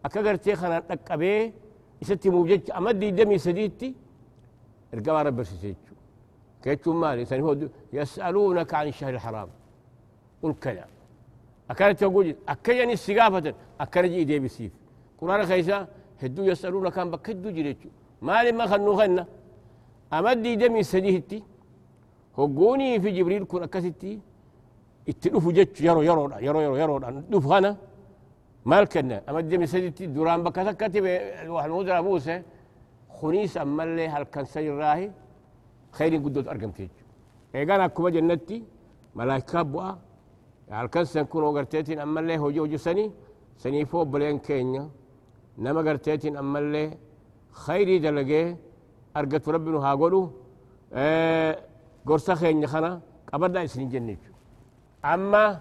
أكا 0.05 0.21
قرتي 0.27 0.57
خنا 0.57 0.77
أكبي 0.91 1.53
إستي 2.03 2.31
موججة 2.31 2.79
أمدي 2.79 3.11
دمي 3.11 3.39
سديتي 3.39 3.95
إرقما 4.95 5.23
رب 5.23 5.37
برسيسيتشو 5.37 5.95
كيتشو 6.63 6.93
مالي 6.93 7.25
سنهو 7.25 7.57
يسألونك 7.93 8.75
عن 8.75 8.87
الشهر 8.89 9.15
الحرام 9.15 9.49
قل 10.43 10.53
كذا 10.65 10.85
أكانت 11.71 12.01
تقول 12.01 12.37
أكيني 12.49 12.93
السقافة 12.93 13.55
أكان 13.81 14.05
جي 14.13 14.25
دي 14.25 14.39
بسيف 14.39 14.73
قرآن 15.21 15.47
خيسا 15.47 15.89
هدو 16.23 16.43
يسألون 16.51 16.89
كان 16.89 17.11
بكدو 17.11 17.51
جريتشو 17.57 17.89
مالي 18.27 18.53
ما 18.53 18.67
خنو 18.71 18.93
خنا 18.99 19.27
أمدي 20.13 20.57
دمي 20.63 20.83
سديهتي 20.83 21.39
هقوني 22.39 23.01
في 23.03 23.11
جبريل 23.17 23.45
كون 23.45 23.63
أكستي 23.63 24.13
يرو 25.89 26.01
يرو 26.09 26.23
يرو 26.47 26.77
يرو 26.83 26.97
دوف 27.33 27.47
خنا 27.51 27.71
مال 28.71 28.85
كنا 28.93 29.17
أمدي 29.29 29.49
دمي 29.57 29.67
سديهتي 29.73 30.05
دوران 30.17 30.41
بكتكتي 30.47 30.99
الواحد 31.45 31.69
المدرى 31.71 32.01
موسى 32.09 32.37
خنيس 33.19 33.55
أما 33.65 33.83
اللي 33.87 34.05
هل 34.15 34.23
كان 34.33 34.45
سير 34.53 34.75
راهي 34.83 35.07
خير 35.97 36.13
قدوت 36.25 36.47
أرقم 36.53 36.71
تيجو 36.77 37.05
إيقانا 37.55 37.87
كوبا 37.95 38.11
جنتي 38.15 38.57
ملايكا 39.17 39.63
بوا 39.73 39.89
halkan 40.79 41.05
san 41.13 41.27
kunoo 41.27 41.53
garteetiin 41.57 41.99
ammallee 42.05 42.37
hojii 42.43 42.61
hojisanii 42.65 43.09
saniifoo 43.63 44.01
obboleen 44.05 44.39
keenya 44.47 44.83
nama 45.65 45.81
garteetiin 45.83 46.37
ammallee 46.43 46.89
khayrii 47.65 47.99
dalagee 48.05 48.47
argatu 49.19 49.53
rabbi 49.55 49.71
nu 49.75 49.81
haa 49.85 49.97
godhu 50.03 50.21
gorsa 52.09 52.35
keenya 52.41 52.69
kana 52.75 52.91
qabadhaa 53.31 53.65
isin 53.69 53.91
jenne 53.93 54.13
jechu 54.15 54.30
أما 55.05 55.61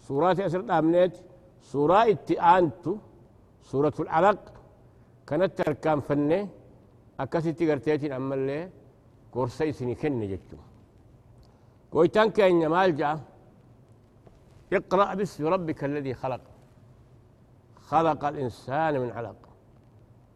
سورة 0.00 0.36
أسر 0.46 0.78
أمنيت 0.78 1.16
سورة 1.62 2.02
التئانت 2.02 2.84
سورة 3.62 3.92
العلق 4.00 4.52
كانت 5.26 5.58
تركان 5.58 6.00
فنة 6.00 6.48
أكاسي 7.20 7.52
تغرتيتين 7.52 8.12
أما 8.12 8.34
اللي 8.34 8.70
قرسي 9.32 9.72
سنكن 9.72 10.20
جدتو 10.30 10.56
قويتان 11.92 12.30
كأن 12.30 12.62
يمال 12.62 12.96
جاء 12.96 13.20
اقرأ 14.72 15.14
باسم 15.14 15.46
ربك 15.46 15.84
الذي 15.84 16.14
خلق. 16.14 16.40
خلق 17.90 18.24
الإنسان 18.24 19.00
من 19.00 19.10
علق. 19.10 19.36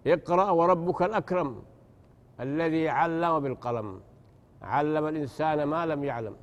اقرأ 0.06 0.50
وربك 0.50 1.02
الأكرم 1.02 1.62
الذي 2.40 2.88
علم 2.88 3.40
بالقلم. 3.40 4.00
علم 4.62 5.06
الإنسان 5.06 5.64
ما 5.64 5.86
لم 5.86 6.04
يعلم. 6.04 6.36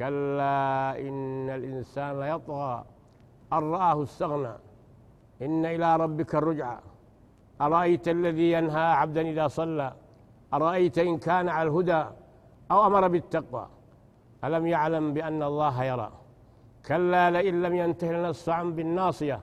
كلا 0.00 0.96
إن 1.08 1.50
الإنسان 1.50 2.20
ليطغى. 2.20 2.84
أن 3.52 3.62
رآه 3.72 4.02
استغنى. 4.02 4.54
إن 5.42 5.66
إلى 5.66 5.96
ربك 5.96 6.34
الرجعى. 6.34 6.78
أرأيت 7.60 8.08
الذي 8.08 8.52
ينهى 8.52 8.86
عبدا 9.00 9.20
إذا 9.20 9.46
صلى؟ 9.48 9.92
أرأيت 10.54 10.98
إن 10.98 11.18
كان 11.18 11.48
على 11.48 11.68
الهدى 11.68 12.04
أو 12.70 12.86
أمر 12.86 13.08
بالتقوى؟ 13.08 13.66
ألم 14.44 14.66
يعلم 14.66 15.14
بأن 15.14 15.42
الله 15.42 15.84
يرى. 15.84 16.10
كلا 16.86 17.30
لئن 17.30 17.62
لم 17.62 17.74
ينته 17.74 18.12
لنصعا 18.12 18.64
بالناصية. 18.64 19.40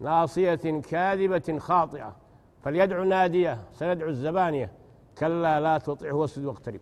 ناصية 0.00 0.80
كاذبة 0.90 1.58
خاطئة. 1.58 2.16
فليدع 2.62 3.02
نادية. 3.02 3.58
سندعو 3.72 4.08
الزبانية. 4.08 4.72
كلا 5.18 5.60
لا 5.60 5.78
تطعه 5.78 6.12
واسجد 6.12 6.44
واقترب. 6.44 6.80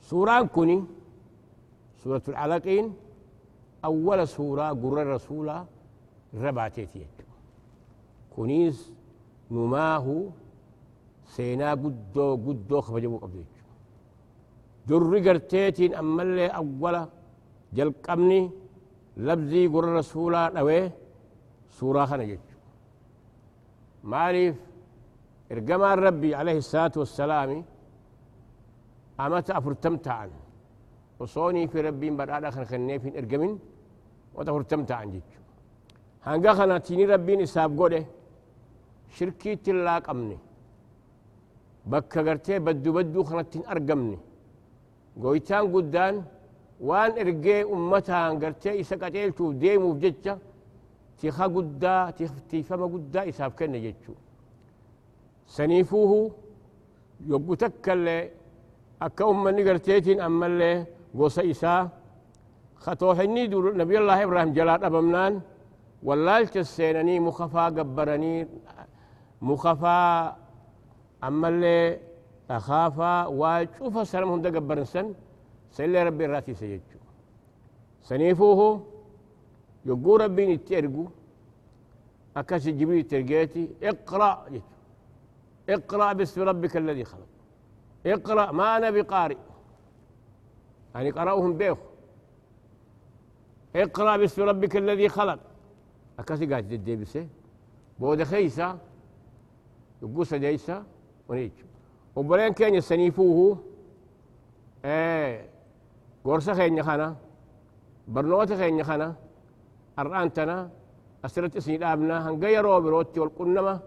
سورة 0.00 0.42
كني 0.42 0.84
سورة 2.02 2.22
العلقين 2.28 2.94
أول 3.84 4.28
سورة 4.28 4.68
قرر 4.82 5.02
الرسول 5.02 5.48
رباتيتيك 6.34 7.14
كنيز 8.36 8.76
نماه 9.50 10.06
سينا 11.34 11.70
قدو 11.82 12.26
قدو 12.46 12.80
خبجبو 12.86 13.16
قبضيك 13.22 13.54
جرر 14.88 15.14
قرتيتين 15.28 15.94
أما 15.94 16.22
اللي 16.22 16.46
أولا 16.46 17.08
جل 17.76 17.92
قمني 18.06 18.50
لبزي 19.16 19.66
قرر 19.72 19.88
الرسول 19.92 20.34
نوي 20.54 20.90
سورة 21.78 22.04
خنجيك 22.10 22.46
معرف 24.04 24.56
إرقما 25.52 25.94
ربي 25.94 26.34
عليه 26.34 26.58
الصلاة 26.58 26.92
والسلام 26.96 27.64
أمت 29.20 29.50
أفرتمت 29.50 30.08
عنه 30.08 30.41
ta'an 31.22 31.28
osoonii 31.28 31.66
fi 31.68 31.82
rabbiin 31.82 32.16
badhaadha 32.16 32.50
kan 32.50 32.64
kenneef 32.66 33.02
hin 33.04 33.14
ergamin 33.14 33.58
وتفرتمت 34.34 34.92
عن 34.92 35.10
جيش 35.12 35.28
هنگا 36.24 36.52
خنا 36.56 36.78
تيني 36.78 37.04
ربين 37.04 37.40
إساب 37.40 37.78
قوله 37.78 38.04
شركي 39.16 39.56
تلاك 39.64 40.08
أمني. 40.08 40.38
بكا 41.90 42.20
قرتي 42.26 42.58
بدو 42.58 42.92
بدو 42.96 43.22
خنتين 43.28 43.62
أرقمني. 43.72 44.18
قويتان 45.22 45.64
قدان 45.74 46.14
وان 46.80 47.10
إرقي 47.20 47.56
أمتها 47.62 48.28
قرتي 48.42 48.80
إسا 48.80 48.96
قتيل 49.02 49.30
شوف 49.38 49.54
ديمو 49.62 49.92
بججة 49.92 50.38
تيخا 51.18 51.46
قدا 51.54 51.94
تيفما 52.50 52.86
قدا 52.92 53.20
إساب 53.28 53.52
كن 53.58 53.72
جيتشو 53.84 54.14
سنيفوه 55.54 56.12
يبقو 57.30 57.54
تكالي 57.54 58.30
أكا 59.02 59.24
أمني 59.30 59.62
قرتيتين 59.68 60.18
أما 61.14 61.20
اللي 61.20 61.24
قوسا 61.24 61.50
إسا 61.50 61.88
خطوحني 62.76 63.46
دور 63.46 63.76
نبي 63.76 63.98
الله 63.98 64.22
إبراهيم 64.24 64.52
جلال 64.52 64.84
أبمنان. 64.84 65.40
واللالت 66.02 66.56
السيناني 66.56 67.20
مخفا 67.20 67.64
قبرني. 67.64 68.48
مخفا 69.42 70.36
أما 71.24 71.48
اللي 71.48 72.00
أخافا 72.50 73.26
وشوف 73.26 74.08
سلام 74.08 74.28
هندا 74.32 74.50
قبرن 74.56 74.84
سن. 74.84 75.14
سيلي 75.70 76.02
ربي 76.02 76.26
راتي 76.26 76.54
سيجو 76.54 77.00
سنيفوه 78.02 78.86
يقول 79.86 80.20
ربي 80.20 80.54
نتيرقو. 80.54 81.06
أكاس 82.36 82.68
جبريل 82.68 83.04
ترقيتي. 83.04 83.64
اقرأ 83.82 84.46
اقرأ 85.68 86.12
باسم 86.12 86.42
ربك 86.42 86.76
الذي 86.76 87.04
خلق. 87.04 87.30
اقرأ 88.06 88.52
ما 88.52 88.76
أنا 88.76 88.90
بقارئ. 88.90 89.36
يعني 90.94 91.10
قرأهم 91.10 91.56
بيخ. 91.56 91.78
اقرأ 93.76 94.16
باسم 94.16 94.42
ربك 94.42 94.76
الذي 94.76 95.08
خلق. 95.08 95.38
أكاسي 96.18 96.46
قاعد 96.46 96.68
تدي 96.68 96.96
بسه 96.96 97.26
بود 97.98 98.22
خيسا 98.22 98.78
يقول 100.02 100.26
سجيسا 100.26 100.84
ونيج. 101.28 101.50
وبلين 102.16 102.52
كان 102.52 102.74
يسنيفوه 102.74 103.58
إيه 104.84 105.48
قرصة 106.24 106.54
خين 106.54 106.82
خنا 106.82 107.16
برنوت 108.08 108.52
خين 108.52 108.84
خنا 108.84 109.14
أرآنتنا. 109.98 110.70
أسرت 111.24 111.56
اسني 111.56 111.76
الأبنا 111.76 112.28
هنغيروا 112.28 112.78
بروتي 112.78 113.20
والقنمة. 113.20 113.80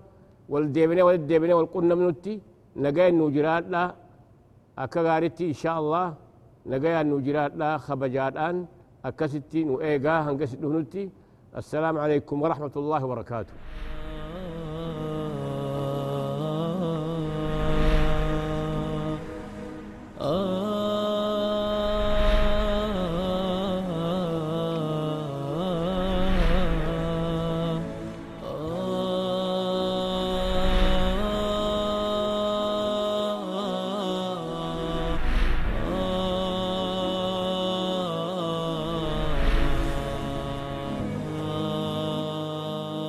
والديبنة 0.49 1.03
والديبنة 1.03 1.53
والقنمة 1.55 1.95
نوتي. 1.95 2.41
نجاي 2.75 3.11
نوجرات 3.11 3.65
لا. 3.67 3.95
أكغارتي 4.77 5.47
إن 5.47 5.53
شاء 5.53 5.79
الله. 5.79 6.15
نجاي 6.65 7.03
نوجرات 7.03 7.51
لا 7.55 7.77
خبجات 7.77 8.37
أن 8.37 8.65
أكستي 9.05 9.63
نؤيجا 9.63 10.11
هنقصد 10.25 10.63
السلام 11.57 11.97
عليكم 11.97 12.41
ورحمة 12.41 12.71
الله 12.75 13.05
وبركاته 13.05 13.53